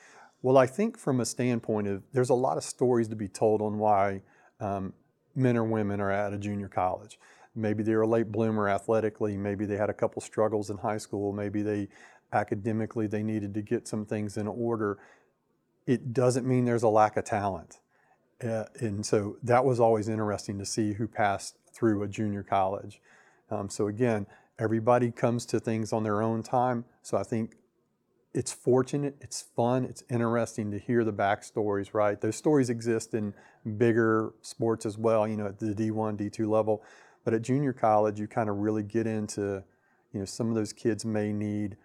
Well, 0.47 0.59
I 0.59 0.69
think 0.69 0.97
from 0.97 1.19
a 1.19 1.25
standpoint 1.25 1.89
of 1.89 2.05
there's 2.13 2.31
a 2.31 2.35
lot 2.35 2.57
of 2.57 2.63
stories 2.63 3.09
to 3.09 3.17
be 3.17 3.27
told 3.27 3.61
on 3.61 3.79
why 3.79 4.23
um, 4.61 4.93
men 5.35 5.57
or 5.57 5.65
women 5.65 6.01
are 6.01 6.13
at 6.13 6.33
a 6.33 6.39
junior 6.39 6.69
college. 6.69 7.19
Maybe 7.57 7.83
they're 7.83 8.03
a 8.03 8.07
late 8.07 8.31
bloomer 8.31 8.69
athletically. 8.69 9.37
Maybe 9.37 9.67
they 9.67 9.77
had 9.77 9.91
a 9.91 9.93
couple 9.93 10.23
struggles 10.23 10.71
in 10.71 10.77
high 10.77 10.99
school. 10.99 11.33
Maybe 11.33 11.63
they 11.63 11.89
academically 12.33 13.09
they 13.09 13.25
needed 13.25 13.55
to 13.55 13.61
get 13.61 13.89
some 13.89 14.07
things 14.07 14.37
in 14.37 14.47
order. 14.47 14.99
It 15.85 16.13
doesn't 16.13 16.47
mean 16.47 16.65
there's 16.65 16.85
a 16.85 16.89
lack 16.89 17.17
of 17.17 17.25
talent. 17.25 17.81
Uh, 18.41 18.67
and 18.79 19.05
so 19.05 19.39
that 19.43 19.65
was 19.65 19.81
always 19.81 20.09
interesting 20.09 20.61
to 20.61 20.65
see 20.65 20.93
who 20.93 21.09
passed 21.09 21.57
through 21.73 22.05
a 22.05 22.07
junior 22.07 22.45
college. 22.45 23.01
Um, 23.51 23.69
so 23.69 23.89
again, 23.89 24.29
everybody 24.61 25.11
comes 25.11 25.45
to 25.47 25.59
things 25.59 25.93
on 25.93 26.05
their 26.05 26.23
own 26.23 26.45
time. 26.45 26.85
So 27.03 27.19
I 27.19 27.25
think 27.25 27.57
it's 28.37 28.53
fortunate, 28.53 29.17
it's 29.21 29.43
fun, 29.43 29.85
it's 29.85 30.03
interesting 30.11 30.71
to 30.71 30.79
hear 30.79 31.05
the 31.05 31.13
backstories, 31.13 31.95
right? 31.95 32.21
Those 32.21 32.37
stories 32.37 32.71
exist 32.71 33.15
in 33.15 33.35
bigger 33.79 34.33
sports 34.43 34.87
as 34.87 34.99
well, 34.99 35.27
you 35.27 35.37
know, 35.37 35.47
at 35.47 35.59
the 35.59 35.75
D1, 35.75 36.19
D2 36.19 36.49
level. 36.49 36.83
But 37.25 37.35
at 37.35 37.43
junior 37.43 37.73
college, 37.73 38.21
you 38.21 38.29
kind 38.29 38.49
of 38.49 38.57
really 38.57 38.83
get 38.83 39.07
into, 39.07 39.65
you 40.13 40.21
know, 40.21 40.25
some 40.25 40.49
of 40.49 40.55
those 40.55 40.73
kids 40.73 41.05
may 41.05 41.33
need 41.33 41.77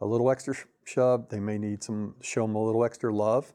a 0.00 0.06
little 0.06 0.30
extra 0.30 0.54
shove, 0.84 1.28
they 1.30 1.40
may 1.40 1.58
need 1.58 1.82
some, 1.82 2.14
show 2.20 2.46
them 2.46 2.54
a 2.54 2.64
little 2.64 2.84
extra 2.84 3.12
love, 3.14 3.52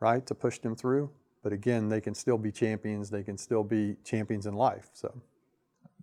right, 0.00 0.26
to 0.26 0.34
push 0.34 0.58
them 0.58 0.74
through. 0.74 1.10
But 1.42 1.52
again, 1.52 1.88
they 1.88 2.00
can 2.00 2.14
still 2.14 2.38
be 2.38 2.50
champions, 2.50 3.10
they 3.10 3.22
can 3.22 3.38
still 3.38 3.64
be 3.64 3.96
champions 4.04 4.46
in 4.46 4.54
life. 4.54 4.90
So. 4.92 5.22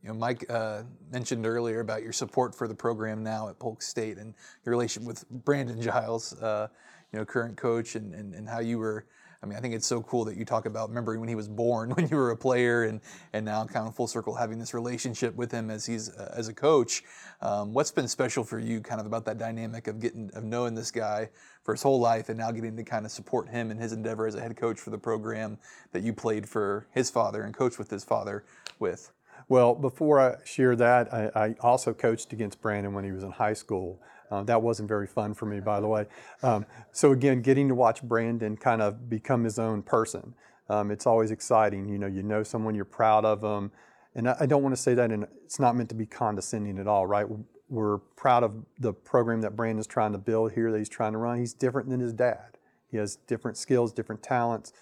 You 0.08 0.13
know, 0.13 0.20
Mike 0.20 0.46
uh, 0.50 0.84
mentioned 1.12 1.46
earlier 1.46 1.82
about 1.82 2.02
your 2.02 2.13
support 2.13 2.56
for 2.56 2.70
the 2.70 2.74
program 2.74 3.24
now 3.24 3.50
at 3.50 3.60
Polk 3.60 3.82
State 3.82 4.17
and 4.17 4.34
your 4.63 4.72
relation 4.72 5.04
with 5.04 5.30
Brandon 5.30 5.82
Giles, 5.82 6.32
uh, 6.41 6.70
you 7.12 7.20
know, 7.20 7.26
current 7.26 7.58
coach, 7.58 7.96
and, 7.96 8.13
and, 8.13 8.34
and 8.34 8.48
how 8.48 8.60
you 8.60 8.78
were. 8.78 9.06
I 9.43 9.46
mean, 9.46 9.58
I 9.58 9.62
think 9.62 9.76
it's 9.76 9.86
so 9.86 10.02
cool 10.02 10.24
that 10.24 10.38
you 10.38 10.46
talk 10.46 10.65
about 10.65 10.88
remembering 10.88 11.20
when 11.20 11.28
he 11.28 11.36
was 11.36 11.50
born, 11.50 11.89
when 11.96 12.08
you 12.08 12.15
were 12.15 12.32
a 12.32 12.38
player, 12.38 12.86
and 12.86 13.02
and 13.34 13.43
now 13.43 13.65
kind 13.65 13.86
of 13.86 13.96
full 13.96 14.08
circle 14.08 14.34
having 14.34 14.60
this 14.60 14.74
relationship 14.74 15.36
with 15.36 15.52
him 15.52 15.70
as 15.70 15.86
he's 15.86 16.10
uh, 16.15 16.34
as 16.38 16.48
a 16.48 16.54
coach. 16.54 17.04
Um, 17.41 17.74
what's 17.74 17.91
been 17.91 18.08
special 18.08 18.46
for 18.46 18.60
you, 18.60 18.80
kind 18.80 19.02
of 19.02 19.08
about 19.08 19.26
that 19.26 19.38
dynamic 19.38 19.88
of 19.88 20.00
getting 20.00 20.32
of 20.36 20.46
knowing 20.46 20.74
this 20.74 20.89
guy 20.89 21.30
for 21.63 21.74
his 21.74 21.82
whole 21.82 22.00
life, 22.00 22.30
and 22.30 22.38
now 22.38 22.50
getting 22.52 22.78
to 22.78 22.84
kind 22.86 23.06
of 23.06 23.12
support 23.12 23.50
him 23.50 23.72
in 23.72 23.78
his 23.78 23.91
endeavor 23.91 24.26
as 24.26 24.36
a 24.36 24.39
head 24.39 24.56
coach 24.56 24.80
for 24.80 24.89
the 24.89 24.98
program 24.98 25.58
that 25.91 26.02
you 26.02 26.13
played 26.13 26.48
for 26.48 26.88
his 26.91 27.10
father 27.10 27.41
and 27.41 27.54
coached 27.54 27.78
with 27.78 27.89
his 27.89 28.06
father 28.06 28.46
with. 28.80 29.12
Well, 29.50 29.76
before 29.76 30.19
I 30.19 30.36
share 30.45 30.76
that, 30.76 31.13
I, 31.13 31.32
I 31.36 31.56
also 31.62 31.93
coached 31.93 32.34
against 32.34 32.62
Brandon 32.62 32.93
when 32.93 33.04
he 33.04 33.12
was 33.12 33.23
in 33.23 33.32
high 33.32 33.54
school. 33.54 34.02
Uh, 34.30 34.43
that 34.43 34.62
wasn't 34.62 34.89
very 34.89 35.08
fun 35.08 35.34
for 35.34 35.45
me, 35.45 35.60
by 35.60 35.80
the 35.80 35.88
way. 35.88 36.06
Um, 36.43 36.65
so 36.91 37.12
again, 37.12 37.41
getting 37.41 37.69
to 37.69 37.76
watch 37.76 38.04
Brandon 38.04 38.58
kind 38.58 38.82
of 38.82 39.10
become 39.10 39.43
his 39.43 39.58
own 39.58 39.84
person, 39.84 40.34
um, 40.69 40.91
it's 40.91 41.08
always 41.08 41.32
exciting. 41.32 41.88
You 41.88 41.97
know, 41.97 42.08
you 42.08 42.23
know 42.23 42.43
someone, 42.43 42.76
you're 42.76 42.86
proud 42.86 43.23
of 43.23 43.41
them, 43.41 43.71
and 44.15 44.30
I, 44.30 44.36
I 44.41 44.45
don't 44.45 44.63
want 44.63 44.76
to 44.76 44.82
say 44.82 44.93
that, 44.95 45.12
and 45.12 45.26
it's 45.45 45.60
not 45.60 45.76
meant 45.76 45.89
to 45.89 45.95
be 45.95 46.06
condescending 46.06 46.78
at 46.78 46.88
all, 46.88 47.08
right? 47.08 47.26
We're 47.69 48.00
proud 48.15 48.43
of 48.43 48.54
the 48.80 48.93
program 48.93 49.41
that 49.41 49.56
Brandon's 49.56 49.88
trying 49.88 50.12
to 50.13 50.17
build 50.17 50.54
here, 50.54 50.71
that 50.71 50.78
he's 50.78 50.89
trying 50.89 51.13
to 51.13 51.17
run. 51.17 51.38
He's 51.38 51.54
different 51.54 51.89
than 51.89 52.00
his 52.00 52.13
dad. 52.13 52.58
He 52.89 52.97
has 52.97 53.17
different 53.28 53.58
skills, 53.58 53.91
different 53.91 54.23
talents. 54.23 54.73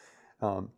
Um, 0.41 0.70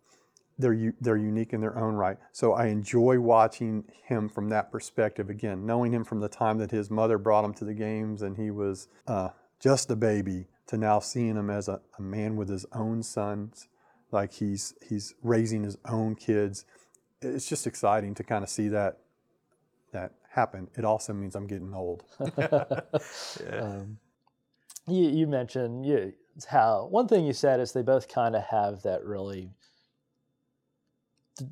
they're 0.57 0.73
u- 0.73 0.93
they're 1.01 1.17
unique 1.17 1.53
in 1.53 1.61
their 1.61 1.77
own 1.77 1.95
right. 1.95 2.17
So 2.31 2.53
I 2.53 2.67
enjoy 2.67 3.19
watching 3.19 3.85
him 4.05 4.29
from 4.29 4.49
that 4.49 4.71
perspective. 4.71 5.29
Again, 5.29 5.65
knowing 5.65 5.93
him 5.93 6.03
from 6.03 6.19
the 6.19 6.29
time 6.29 6.57
that 6.59 6.71
his 6.71 6.89
mother 6.89 7.17
brought 7.17 7.45
him 7.45 7.53
to 7.55 7.65
the 7.65 7.73
games 7.73 8.21
and 8.21 8.37
he 8.37 8.51
was 8.51 8.87
uh, 9.07 9.29
just 9.59 9.91
a 9.91 9.95
baby, 9.95 10.47
to 10.67 10.77
now 10.77 10.99
seeing 10.99 11.35
him 11.35 11.49
as 11.49 11.67
a, 11.67 11.79
a 11.97 12.01
man 12.01 12.35
with 12.35 12.49
his 12.49 12.65
own 12.73 13.01
sons, 13.01 13.67
like 14.11 14.33
he's 14.33 14.73
he's 14.87 15.15
raising 15.23 15.63
his 15.63 15.77
own 15.85 16.15
kids. 16.15 16.65
It's 17.21 17.47
just 17.47 17.65
exciting 17.65 18.13
to 18.15 18.23
kind 18.23 18.43
of 18.43 18.49
see 18.49 18.67
that 18.69 18.99
that 19.91 20.13
happen. 20.29 20.69
It 20.77 20.85
also 20.85 21.13
means 21.13 21.35
I'm 21.35 21.47
getting 21.47 21.73
old. 21.73 22.03
Um, 23.51 23.99
you, 24.87 25.09
you 25.09 25.27
mentioned 25.27 25.85
you, 25.85 26.13
how 26.49 26.87
one 26.89 27.07
thing 27.07 27.25
you 27.25 27.33
said 27.33 27.59
is 27.59 27.73
they 27.73 27.81
both 27.81 28.07
kind 28.07 28.35
of 28.35 28.43
have 28.43 28.83
that 28.83 29.03
really 29.03 29.51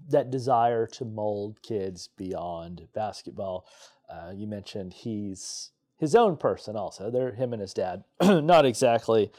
that 0.09 0.31
desire 0.31 0.87
to 0.87 1.05
mold 1.05 1.61
kids 1.61 2.09
beyond 2.17 2.87
basketball. 2.93 3.65
Uh, 4.09 4.31
you 4.33 4.47
mentioned 4.47 4.93
he's 4.93 5.71
his 5.97 6.15
own 6.15 6.37
person 6.37 6.75
also. 6.75 7.09
They're 7.09 7.33
him 7.33 7.53
and 7.53 7.61
his 7.61 7.73
dad, 7.73 8.03
not 8.21 8.65
exactly 8.65 9.31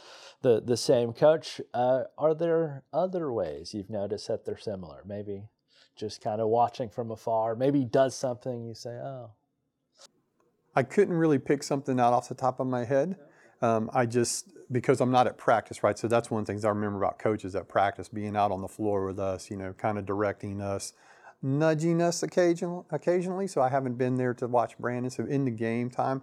the 0.43 0.61
the 0.61 0.77
same 0.77 1.13
coach. 1.13 1.61
Uh, 1.75 2.05
are 2.19 2.35
there 2.35 2.83
other 2.93 3.33
ways 3.33 3.75
you've 3.75 3.91
noticed 3.91 4.29
that 4.29 4.45
they're 4.45 4.59
similar? 4.59 5.03
Maybe 5.07 5.49
just 5.97 6.21
kind 6.21 6.41
of 6.41 6.49
watching 6.49 6.89
from 6.89 7.11
afar. 7.11 7.57
Maybe 7.57 7.81
he 7.81 7.85
does 7.85 8.15
something 8.15 8.65
you 8.67 8.75
say, 8.75 8.91
oh, 8.91 9.31
I 10.75 10.83
couldn't 10.83 11.15
really 11.15 11.39
pick 11.39 11.63
something 11.63 11.99
out 11.99 12.13
off 12.13 12.29
the 12.29 12.35
top 12.35 12.61
of 12.61 12.67
my 12.67 12.85
head. 12.85 13.17
Um, 13.63 13.91
I 13.93 14.07
just 14.07 14.51
because 14.71 15.01
I'm 15.01 15.11
not 15.11 15.27
at 15.27 15.39
practice, 15.39 15.83
right? 15.83 15.99
So 15.99 16.09
that's 16.09 16.31
one 16.31 16.41
of 16.41 16.47
the 16.47 16.53
things 16.53 16.65
I 16.65 16.71
remember 16.71 16.99
about 16.99 17.19
coaches 17.19 17.55
at 17.55 17.69
practice, 17.69 18.09
being 18.09 18.37
out 18.37 18.51
on 18.51 18.61
the 18.61 18.69
floor 18.69 19.07
with 19.07 19.19
us, 19.19 19.51
you 19.51 19.57
know, 19.57 19.73
kind 19.73 19.99
of 19.99 20.07
directing 20.07 20.61
us, 20.61 20.93
nudging 21.43 22.03
us 22.03 22.23
occasional, 22.23 22.87
occasionally. 22.91 23.47
So 23.47 23.61
I 23.61 23.69
haven't 23.69 23.97
been 23.97 24.17
there 24.17 24.35
to 24.35 24.47
watch 24.49 24.77
Brandon. 24.79 25.11
So 25.11 25.25
in 25.25 25.45
the 25.45 25.51
game 25.51 25.91
time, 25.91 26.23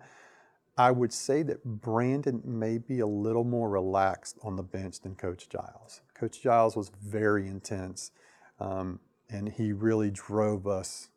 I 0.78 0.92
would 0.92 1.14
say 1.14 1.44
that 1.44 1.64
Brandon 1.64 2.42
may 2.44 2.80
be 2.80 3.00
a 3.00 3.08
little 3.08 3.44
more 3.44 3.70
relaxed 3.70 4.40
on 4.44 4.56
the 4.56 4.64
bench 4.64 5.00
than 5.02 5.16
Coach 5.16 5.48
Giles. 5.48 6.02
Coach 6.16 6.42
Giles 6.42 6.76
was 6.76 6.92
very 7.02 7.48
intense, 7.48 8.12
um, 8.60 9.00
and 9.30 9.50
he 9.50 9.72
really 9.72 10.10
drove 10.10 10.66
us 10.66 11.10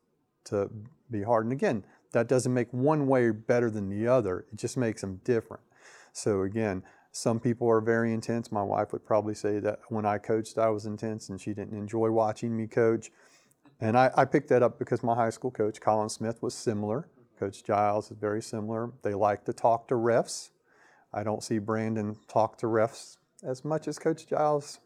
to 0.44 0.70
be 1.11 1.22
hard. 1.22 1.46
And 1.46 1.52
again, 1.52 1.85
that 2.12 2.29
doesn't 2.29 2.52
make 2.52 2.72
one 2.72 3.07
way 3.07 3.31
better 3.31 3.70
than 3.70 3.88
the 3.88 4.07
other. 4.07 4.44
It 4.52 4.57
just 4.57 4.76
makes 4.76 5.00
them 5.00 5.20
different. 5.24 5.62
So 6.16 6.42
again, 6.42 6.83
some 7.12 7.38
people 7.38 7.68
are 7.68 7.83
very 7.83 8.14
intense. 8.14 8.50
My 8.50 8.62
wife 8.62 8.92
would 8.92 9.05
probably 9.05 9.35
say 9.35 9.59
that 9.59 9.81
when 9.90 10.07
I 10.07 10.16
coached, 10.16 10.57
I 10.57 10.70
was 10.70 10.87
intense, 10.87 11.29
and 11.29 11.38
she 11.38 11.52
didn't 11.52 11.76
enjoy 11.76 12.11
watching 12.11 12.57
me 12.57 12.66
coach. 12.66 13.11
And 13.81 13.98
I, 13.98 14.11
I 14.16 14.24
picked 14.24 14.48
that 14.48 14.62
up 14.62 14.79
because 14.79 15.02
my 15.02 15.14
high 15.14 15.29
school 15.29 15.50
coach, 15.50 15.79
Colin 15.79 16.09
Smith, 16.09 16.42
was 16.42 16.55
similar. 16.55 17.07
Coach 17.38 17.62
Giles 17.62 18.11
is 18.11 18.16
very 18.16 18.40
similar. 18.40 18.92
They 19.02 19.12
like 19.12 19.44
to 19.44 19.52
talk 19.52 19.88
to 19.88 19.94
refs. 19.94 20.50
I 21.12 21.22
don't 21.22 21.42
see 21.42 21.59
Brandon 21.59 22.16
talk 22.29 22.57
to 22.59 22.66
refs 22.66 23.18
as 23.42 23.62
much 23.62 23.87
as 23.87 23.98
Coach 23.98 24.26
Giles, 24.26 24.79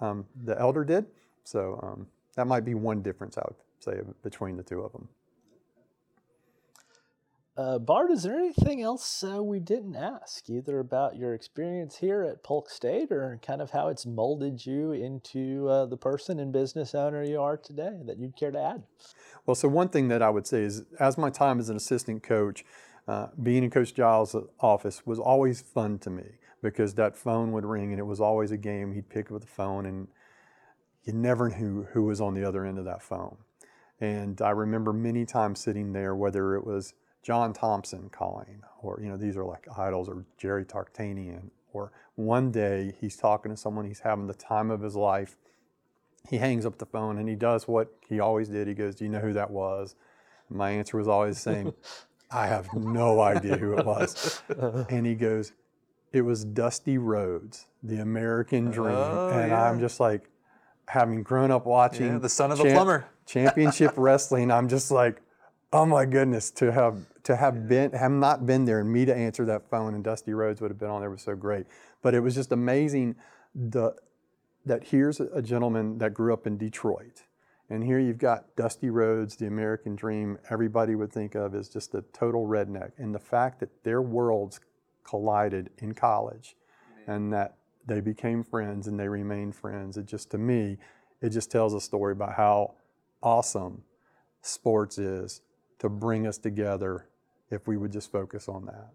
um, 0.00 0.26
the 0.44 0.58
elder, 0.60 0.84
did. 0.84 1.06
So 1.44 1.80
um, 1.82 2.06
that 2.36 2.46
might 2.46 2.66
be 2.66 2.74
one 2.74 3.00
difference 3.00 3.38
I 3.38 3.42
would 3.46 3.56
say 3.78 4.00
between 4.22 4.58
the 4.58 4.62
two 4.62 4.82
of 4.82 4.92
them. 4.92 5.08
Uh, 7.56 7.78
Bart, 7.78 8.10
is 8.10 8.24
there 8.24 8.36
anything 8.36 8.82
else 8.82 9.22
uh, 9.22 9.40
we 9.40 9.60
didn't 9.60 9.94
ask, 9.94 10.50
either 10.50 10.80
about 10.80 11.16
your 11.16 11.34
experience 11.34 11.96
here 11.96 12.24
at 12.24 12.42
Polk 12.42 12.68
State 12.68 13.12
or 13.12 13.38
kind 13.46 13.62
of 13.62 13.70
how 13.70 13.86
it's 13.86 14.04
molded 14.04 14.66
you 14.66 14.90
into 14.90 15.68
uh, 15.68 15.86
the 15.86 15.96
person 15.96 16.40
and 16.40 16.52
business 16.52 16.96
owner 16.96 17.22
you 17.22 17.40
are 17.40 17.56
today 17.56 18.00
that 18.06 18.18
you'd 18.18 18.36
care 18.36 18.50
to 18.50 18.60
add? 18.60 18.82
Well, 19.46 19.54
so 19.54 19.68
one 19.68 19.88
thing 19.88 20.08
that 20.08 20.20
I 20.20 20.30
would 20.30 20.48
say 20.48 20.62
is, 20.62 20.82
as 20.98 21.16
my 21.16 21.30
time 21.30 21.60
as 21.60 21.68
an 21.68 21.76
assistant 21.76 22.24
coach, 22.24 22.64
uh, 23.06 23.28
being 23.40 23.62
in 23.62 23.70
Coach 23.70 23.94
Giles' 23.94 24.34
office 24.58 25.06
was 25.06 25.20
always 25.20 25.60
fun 25.60 26.00
to 26.00 26.10
me 26.10 26.24
because 26.60 26.94
that 26.94 27.16
phone 27.16 27.52
would 27.52 27.64
ring 27.64 27.92
and 27.92 28.00
it 28.00 28.06
was 28.06 28.20
always 28.20 28.50
a 28.50 28.56
game. 28.56 28.94
He'd 28.94 29.08
pick 29.08 29.30
up 29.30 29.40
the 29.40 29.46
phone 29.46 29.86
and 29.86 30.08
you 31.04 31.12
never 31.12 31.50
knew 31.50 31.86
who 31.92 32.02
was 32.02 32.20
on 32.20 32.34
the 32.34 32.42
other 32.42 32.64
end 32.64 32.78
of 32.78 32.84
that 32.86 33.02
phone. 33.02 33.36
And 34.00 34.42
I 34.42 34.50
remember 34.50 34.92
many 34.92 35.24
times 35.24 35.60
sitting 35.60 35.92
there, 35.92 36.16
whether 36.16 36.56
it 36.56 36.66
was 36.66 36.94
John 37.24 37.54
Thompson 37.54 38.10
calling, 38.10 38.62
or 38.82 39.00
you 39.02 39.08
know, 39.08 39.16
these 39.16 39.36
are 39.36 39.44
like 39.44 39.66
idols, 39.78 40.08
or 40.08 40.24
Jerry 40.36 40.64
Tarkanian, 40.64 41.50
or 41.72 41.90
one 42.16 42.52
day 42.52 42.94
he's 43.00 43.16
talking 43.16 43.50
to 43.50 43.56
someone, 43.56 43.86
he's 43.86 44.00
having 44.00 44.26
the 44.26 44.34
time 44.34 44.70
of 44.70 44.82
his 44.82 44.94
life. 44.94 45.38
He 46.28 46.36
hangs 46.38 46.64
up 46.64 46.78
the 46.78 46.86
phone 46.86 47.18
and 47.18 47.28
he 47.28 47.34
does 47.34 47.66
what 47.66 47.92
he 48.08 48.20
always 48.20 48.48
did. 48.48 48.68
He 48.68 48.74
goes, 48.74 48.94
Do 48.94 49.04
you 49.04 49.10
know 49.10 49.20
who 49.20 49.32
that 49.32 49.50
was? 49.50 49.94
My 50.48 50.70
answer 50.70 50.96
was 50.98 51.08
always 51.08 51.36
the 51.36 51.40
same 51.40 51.74
I 52.30 52.46
have 52.46 52.72
no 52.74 53.20
idea 53.20 53.56
who 53.56 53.78
it 53.78 53.86
was. 53.86 54.42
and 54.90 55.06
he 55.06 55.14
goes, 55.14 55.52
It 56.12 56.22
was 56.22 56.44
Dusty 56.44 56.98
Rhodes, 56.98 57.66
the 57.82 58.00
American 58.00 58.68
oh, 58.68 58.72
Dream. 58.72 58.96
Oh, 58.96 59.30
and 59.30 59.50
yeah. 59.50 59.68
I'm 59.68 59.80
just 59.80 60.00
like, 60.00 60.30
having 60.88 61.22
grown 61.22 61.50
up 61.50 61.64
watching 61.66 62.06
Yeah, 62.06 62.18
the 62.18 62.28
son 62.28 62.52
of 62.52 62.58
the 62.58 62.64
plumber. 62.64 63.06
championship 63.26 63.94
wrestling, 63.96 64.50
I'm 64.50 64.68
just 64.68 64.90
like, 64.90 65.22
oh 65.74 65.84
my 65.84 66.06
goodness, 66.06 66.52
to 66.52 66.70
have 66.70 67.04
to 67.24 67.34
have 67.34 67.68
been 67.68 67.90
have 67.92 68.12
not 68.12 68.46
been 68.46 68.64
there 68.64 68.78
and 68.78 68.90
me 68.90 69.04
to 69.04 69.14
answer 69.14 69.44
that 69.46 69.68
phone 69.68 69.94
and 69.94 70.04
Dusty 70.04 70.32
Rhodes 70.32 70.60
would 70.60 70.70
have 70.70 70.78
been 70.78 70.88
on 70.88 71.00
there 71.00 71.10
was 71.10 71.22
so 71.22 71.34
great. 71.34 71.66
But 72.00 72.14
it 72.14 72.20
was 72.20 72.34
just 72.34 72.52
amazing 72.52 73.16
the 73.54 73.92
that 74.64 74.84
here's 74.84 75.20
a 75.20 75.42
gentleman 75.42 75.98
that 75.98 76.14
grew 76.14 76.32
up 76.32 76.46
in 76.46 76.56
Detroit. 76.56 77.24
And 77.68 77.82
here 77.82 77.98
you've 77.98 78.18
got 78.18 78.54
Dusty 78.56 78.88
Rhodes, 78.88 79.36
the 79.36 79.46
American 79.46 79.96
dream, 79.96 80.38
everybody 80.48 80.94
would 80.94 81.12
think 81.12 81.34
of 81.34 81.54
as 81.54 81.68
just 81.68 81.94
a 81.94 82.02
total 82.12 82.46
redneck. 82.46 82.92
And 82.96 83.14
the 83.14 83.18
fact 83.18 83.58
that 83.60 83.82
their 83.82 84.00
worlds 84.00 84.60
collided 85.02 85.70
in 85.78 85.92
college 85.92 86.56
and 87.06 87.32
that 87.32 87.56
they 87.86 88.00
became 88.00 88.44
friends 88.44 88.86
and 88.86 88.98
they 89.00 89.08
remained 89.08 89.56
friends, 89.56 89.96
it 89.96 90.06
just, 90.06 90.30
to 90.30 90.38
me, 90.38 90.78
it 91.20 91.30
just 91.30 91.50
tells 91.50 91.74
a 91.74 91.80
story 91.80 92.12
about 92.12 92.34
how 92.34 92.74
awesome 93.22 93.82
sports 94.42 94.98
is 94.98 95.40
to 95.84 95.90
bring 95.90 96.26
us 96.26 96.38
together 96.38 97.06
if 97.50 97.68
we 97.68 97.76
would 97.76 97.92
just 97.92 98.10
focus 98.10 98.48
on 98.48 98.64
that. 98.64 98.88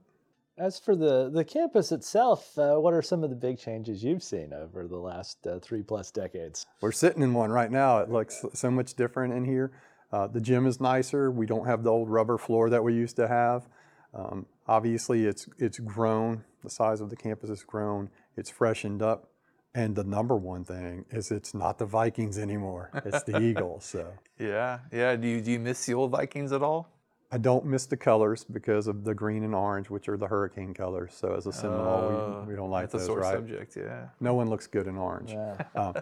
As 0.58 0.80
for 0.80 0.95
the, 0.95 1.30
the 1.30 1.45
campus 1.45 1.91
itself, 1.91 2.58
uh, 2.58 2.78
what 2.78 2.95
are 2.95 3.04
some 3.04 3.23
of 3.23 3.30
the 3.30 3.36
big 3.36 3.60
changes 3.60 4.04
you've 4.04 4.23
seen 4.23 4.54
over 4.54 4.88
the 4.88 4.97
last 4.97 5.45
uh, 5.45 5.60
three 5.60 5.84
plus 5.84 6.10
decades? 6.10 6.65
We're 6.82 6.91
sitting 6.91 7.21
in 7.21 7.36
one 7.36 7.52
right 7.52 7.71
now. 7.71 7.99
It 7.99 8.10
looks 8.10 8.43
so 8.56 8.71
much 8.71 8.95
different 8.95 9.36
in 9.36 9.45
here. 9.45 9.71
Uh, 10.12 10.25
the 10.25 10.41
gym 10.41 10.65
is 10.65 10.82
nicer. 10.82 11.30
We 11.30 11.45
don't 11.45 11.67
have 11.67 11.84
the 11.84 11.91
old 11.91 12.10
rubber 12.10 12.39
floor 12.39 12.71
that 12.71 12.84
we 12.84 12.95
used 12.95 13.15
to 13.17 13.28
have. 13.28 13.69
Um, 14.15 14.47
obviously, 14.67 15.28
it's 15.28 15.47
it's 15.60 15.78
grown. 15.78 16.43
The 16.63 16.71
size 16.71 17.02
of 17.02 17.12
the 17.12 17.15
campus 17.15 17.49
has 17.49 17.62
grown. 17.62 18.10
It's 18.36 18.49
freshened 18.49 19.04
up. 19.04 19.30
And 19.75 19.95
the 19.95 20.03
number 20.03 20.36
one 20.36 20.65
thing 20.65 21.05
is 21.12 21.29
it's 21.32 21.53
not 21.53 21.77
the 21.77 21.86
Vikings 21.86 22.39
anymore. 22.39 22.89
It's 23.05 23.23
the 23.23 23.39
Eagles. 23.41 23.86
So 23.86 24.13
Yeah, 24.39 24.79
yeah. 24.91 25.15
Do 25.15 25.27
you 25.27 25.41
do 25.41 25.51
you 25.51 25.60
miss 25.60 25.86
the 25.86 25.93
old 25.93 26.12
Vikings 26.12 26.51
at 26.51 26.63
all? 26.63 26.89
I 27.32 27.38
don't 27.38 27.65
miss 27.65 27.86
the 27.86 27.97
colors 27.97 28.43
because 28.43 28.88
of 28.88 29.03
the 29.03 29.13
green 29.13 29.43
and 29.43 29.53
orange, 29.53 29.91
which 29.91 30.10
are 30.10 30.17
the 30.17 30.25
hurricane 30.27 30.73
colors. 30.73 31.13
So 31.15 31.36
as 31.36 31.45
a 31.45 31.53
Seminole, 31.53 32.41
we, 32.41 32.53
we 32.53 32.55
don't 32.55 32.71
like 32.71 32.89
That's 32.89 32.95
a 32.95 32.97
those, 32.97 33.05
sore 33.05 33.19
right? 33.19 33.34
subject. 33.36 33.75
Yeah. 33.77 34.08
No 34.19 34.34
one 34.34 34.49
looks 34.49 34.65
good 34.65 34.88
in 34.88 34.97
orange. 34.97 35.34
Yeah. 35.34 35.55
Um, 35.75 35.93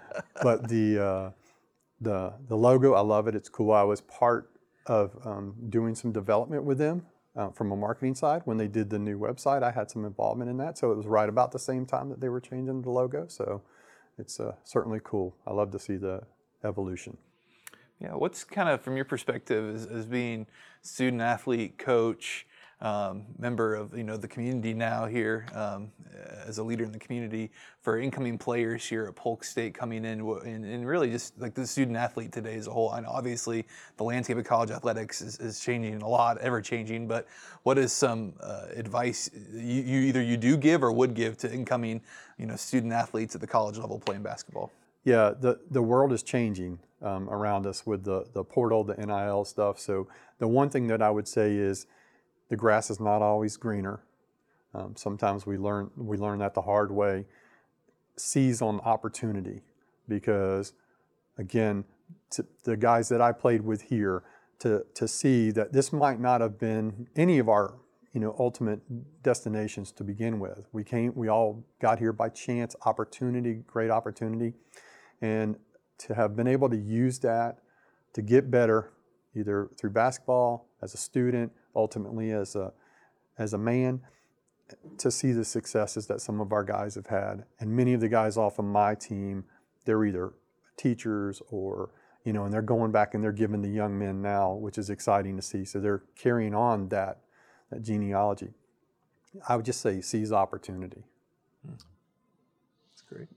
but 0.41 0.69
the 0.69 1.03
uh, 1.03 1.31
the 1.99 2.33
the 2.47 2.55
logo, 2.55 2.93
I 2.93 3.01
love 3.01 3.27
it. 3.27 3.35
It's 3.35 3.49
cool. 3.49 3.73
I 3.73 3.83
was 3.83 3.99
part 4.01 4.51
of 4.85 5.17
um, 5.25 5.55
doing 5.69 5.93
some 5.95 6.13
development 6.13 6.63
with 6.63 6.77
them 6.77 7.05
uh, 7.37 7.49
from 7.51 7.71
a 7.71 7.75
marketing 7.75 8.15
side 8.15 8.41
when 8.45 8.57
they 8.57 8.67
did 8.67 8.89
the 8.89 8.99
new 8.99 9.17
website. 9.17 9.63
I 9.63 9.71
had 9.71 9.91
some 9.91 10.03
involvement 10.03 10.49
in 10.49 10.57
that, 10.57 10.77
so 10.77 10.91
it 10.91 10.97
was 10.97 11.05
right 11.05 11.29
about 11.29 11.51
the 11.51 11.59
same 11.59 11.85
time 11.85 12.09
that 12.09 12.19
they 12.19 12.29
were 12.29 12.41
changing 12.41 12.81
the 12.81 12.89
logo. 12.89 13.27
So 13.27 13.61
it's 14.17 14.39
uh, 14.39 14.53
certainly 14.63 14.99
cool. 15.03 15.35
I 15.45 15.53
love 15.53 15.71
to 15.71 15.79
see 15.79 15.95
the 15.95 16.23
evolution. 16.63 17.17
Yeah, 17.99 18.11
what's 18.11 18.43
kind 18.43 18.69
of 18.69 18.81
from 18.81 18.95
your 18.95 19.05
perspective 19.05 19.75
as, 19.75 19.85
as 19.85 20.05
being 20.05 20.47
student 20.81 21.21
athlete, 21.21 21.77
coach, 21.77 22.45
um, 22.79 23.25
member 23.39 23.73
of 23.73 23.97
you 23.97 24.03
know 24.03 24.17
the 24.17 24.27
community 24.27 24.73
now 24.73 25.05
here 25.05 25.47
um, 25.53 25.91
as 26.45 26.59
a 26.59 26.63
leader 26.63 26.83
in 26.83 26.91
the 26.91 26.99
community 26.99 27.51
for 27.81 27.99
incoming 27.99 28.37
players 28.37 28.85
here 28.85 29.05
at 29.05 29.15
Polk 29.15 29.43
State 29.43 29.73
coming 29.73 30.05
in 30.05 30.21
and, 30.21 30.65
and 30.65 30.87
really 30.87 31.09
just 31.09 31.39
like 31.39 31.55
the 31.55 31.65
student 31.65 31.97
athlete 31.97 32.31
today 32.31 32.55
as 32.55 32.67
a 32.67 32.71
whole. 32.71 32.95
Know 33.01 33.09
obviously 33.09 33.65
the 33.97 34.03
landscape 34.03 34.37
of 34.37 34.45
college 34.45 34.69
athletics 34.69 35.21
is, 35.21 35.39
is 35.39 35.59
changing 35.59 36.01
a 36.01 36.07
lot, 36.07 36.37
ever 36.37 36.61
changing. 36.61 37.07
But 37.07 37.27
what 37.63 37.77
is 37.77 37.91
some 37.91 38.33
uh, 38.41 38.67
advice 38.75 39.29
you, 39.51 39.81
you 39.81 39.99
either 40.01 40.21
you 40.21 40.37
do 40.37 40.55
give 40.55 40.83
or 40.83 40.91
would 40.91 41.15
give 41.15 41.37
to 41.39 41.51
incoming 41.51 42.01
you 42.37 42.45
know 42.45 42.55
student 42.55 42.93
athletes 42.93 43.33
at 43.33 43.41
the 43.41 43.47
college 43.47 43.77
level 43.77 43.99
playing 43.99 44.21
basketball? 44.21 44.71
Yeah, 45.03 45.33
the, 45.39 45.59
the 45.71 45.81
world 45.81 46.11
is 46.11 46.21
changing 46.21 46.79
um, 47.01 47.29
around 47.29 47.65
us 47.65 47.85
with 47.85 48.03
the, 48.03 48.25
the 48.33 48.43
portal, 48.43 48.83
the 48.83 48.95
NIL 48.95 49.45
stuff. 49.45 49.79
So 49.79 50.07
the 50.39 50.47
one 50.47 50.69
thing 50.69 50.87
that 50.87 51.01
I 51.01 51.09
would 51.09 51.29
say 51.29 51.55
is 51.55 51.87
the 52.49 52.55
grass 52.55 52.89
is 52.89 52.99
not 52.99 53.21
always 53.21 53.57
greener. 53.57 54.03
Um, 54.73 54.95
sometimes 54.95 55.45
we 55.45 55.57
learn 55.57 55.89
we 55.95 56.17
learn 56.17 56.39
that 56.39 56.53
the 56.53 56.61
hard 56.61 56.91
way. 56.91 57.25
Seize 58.17 58.61
on 58.61 58.79
opportunity 58.81 59.61
because 60.07 60.73
again, 61.37 61.85
the 62.63 62.77
guys 62.77 63.09
that 63.09 63.21
I 63.21 63.31
played 63.31 63.61
with 63.61 63.83
here 63.83 64.23
to, 64.59 64.85
to 64.95 65.07
see 65.07 65.51
that 65.51 65.71
this 65.73 65.93
might 65.93 66.19
not 66.19 66.41
have 66.41 66.57
been 66.57 67.07
any 67.15 67.37
of 67.39 67.47
our 67.47 67.75
you 68.13 68.19
know 68.19 68.35
ultimate 68.39 68.79
destinations 69.23 69.91
to 69.93 70.03
begin 70.03 70.39
with. 70.39 70.67
We 70.71 70.83
came, 70.83 71.13
we 71.15 71.27
all 71.27 71.63
got 71.81 71.99
here 71.99 72.13
by 72.13 72.29
chance, 72.29 72.75
opportunity, 72.85 73.63
great 73.67 73.91
opportunity, 73.91 74.53
and 75.21 75.57
to 75.99 76.13
have 76.13 76.35
been 76.35 76.47
able 76.47 76.69
to 76.69 76.77
use 76.77 77.19
that 77.19 77.59
to 78.13 78.21
get 78.21 78.49
better, 78.49 78.91
either 79.35 79.69
through 79.77 79.91
basketball, 79.91 80.69
as 80.81 80.93
a 80.93 80.97
student, 80.97 81.51
ultimately 81.77 82.31
as 82.31 82.55
a 82.55 82.73
as 83.37 83.53
a 83.53 83.57
man, 83.57 84.01
to 84.97 85.11
see 85.11 85.31
the 85.31 85.45
successes 85.45 86.07
that 86.07 86.19
some 86.19 86.41
of 86.41 86.51
our 86.51 86.63
guys 86.63 86.95
have 86.95 87.07
had, 87.07 87.45
and 87.59 87.69
many 87.69 87.93
of 87.93 88.01
the 88.01 88.09
guys 88.09 88.35
off 88.35 88.59
of 88.59 88.65
my 88.65 88.95
team, 88.95 89.45
they're 89.85 90.03
either 90.03 90.33
teachers 90.75 91.41
or 91.49 91.91
you 92.25 92.33
know, 92.33 92.43
and 92.43 92.53
they're 92.53 92.61
going 92.61 92.91
back 92.91 93.13
and 93.13 93.23
they're 93.23 93.31
giving 93.31 93.61
the 93.61 93.69
young 93.69 93.97
men 93.97 94.21
now, 94.21 94.51
which 94.51 94.77
is 94.77 94.89
exciting 94.89 95.37
to 95.37 95.41
see. 95.41 95.63
So 95.63 95.79
they're 95.79 96.03
carrying 96.17 96.53
on 96.53 96.89
that 96.89 97.19
that 97.71 97.83
genealogy. 97.83 98.49
I 99.47 99.55
would 99.55 99.65
just 99.65 99.79
say 99.79 100.01
seize 100.01 100.31
opportunity. 100.31 101.03
That's 101.65 101.85
great. 103.07 103.27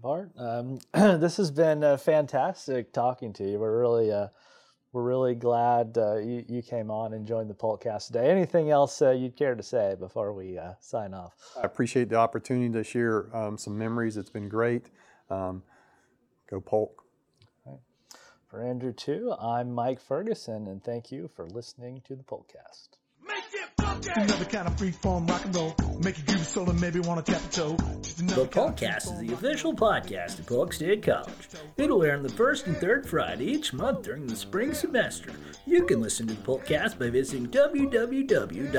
Bart, 0.00 0.30
um, 0.36 0.78
this 0.94 1.36
has 1.36 1.50
been 1.50 1.84
uh, 1.84 1.96
fantastic 1.96 2.92
talking 2.92 3.32
to 3.34 3.48
you. 3.48 3.58
We're 3.58 3.80
really, 3.80 4.10
uh, 4.10 4.28
we're 4.92 5.02
really 5.02 5.34
glad 5.34 5.96
uh, 5.96 6.16
you, 6.16 6.44
you 6.48 6.62
came 6.62 6.90
on 6.90 7.14
and 7.14 7.26
joined 7.26 7.48
the 7.48 7.54
Polkcast 7.54 8.08
today. 8.08 8.30
Anything 8.30 8.70
else 8.70 9.00
uh, 9.00 9.10
you'd 9.10 9.36
care 9.36 9.54
to 9.54 9.62
say 9.62 9.96
before 9.98 10.32
we 10.34 10.58
uh, 10.58 10.72
sign 10.80 11.14
off? 11.14 11.34
I 11.56 11.64
appreciate 11.64 12.10
the 12.10 12.16
opportunity 12.16 12.70
to 12.72 12.84
share 12.84 13.34
um, 13.34 13.56
some 13.56 13.76
memories. 13.76 14.16
It's 14.16 14.30
been 14.30 14.48
great. 14.48 14.90
Um, 15.30 15.62
go 16.48 16.60
Polk. 16.60 17.02
For 18.52 18.62
Andrew, 18.62 18.92
too, 18.92 19.32
I'm 19.40 19.72
Mike 19.72 19.98
Ferguson, 19.98 20.66
and 20.66 20.84
thank 20.84 21.10
you 21.10 21.30
for 21.34 21.46
listening 21.46 22.02
to 22.04 22.14
the 22.14 22.22
Polkcast. 22.22 22.98
Another 24.14 24.44
kind 24.44 24.66
of 24.66 24.78
free 24.78 24.90
form 24.90 25.26
rock 25.26 25.44
and 25.44 25.54
roll. 25.54 25.74
Make 26.02 26.18
you 26.18 26.24
groove 26.24 26.46
soul 26.46 26.70
and 26.70 26.80
maybe 26.80 27.00
want 27.00 27.24
to 27.24 27.32
tap 27.32 27.44
a 27.44 27.48
toe. 27.48 27.76
The 27.76 28.46
podcast 28.46 29.12
is 29.12 29.18
the 29.20 29.32
official 29.32 29.74
podcast 29.74 30.38
of 30.38 30.46
Polk 30.46 30.72
State 30.72 31.02
College. 31.02 31.48
It'll 31.76 32.02
air 32.02 32.16
on 32.16 32.22
the 32.22 32.28
first 32.28 32.66
and 32.66 32.76
third 32.76 33.08
Friday 33.08 33.44
each 33.44 33.72
month 33.72 34.02
during 34.02 34.26
the 34.26 34.36
spring 34.36 34.74
semester. 34.74 35.30
You 35.66 35.84
can 35.84 36.00
listen 36.00 36.26
to 36.28 36.34
the 36.34 36.42
Polkcast 36.42 36.98
by 36.98 37.10
visiting 37.10 37.48
www.polk.edu 37.48 38.70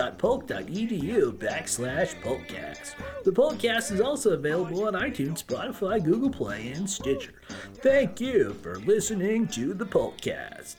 backslash 1.37 2.21
Polkcast. 2.21 2.95
The 3.23 3.31
Polkcast 3.31 3.91
is 3.91 4.01
also 4.01 4.31
available 4.31 4.85
on 4.87 4.93
iTunes, 4.93 5.43
Spotify, 5.43 6.03
Google 6.03 6.29
Play, 6.31 6.71
and 6.71 6.89
Stitcher. 6.89 7.33
Thank 7.75 8.19
you 8.19 8.53
for 8.61 8.75
listening 8.79 9.47
to 9.49 9.73
the 9.73 9.85
Polkcast. 9.85 10.75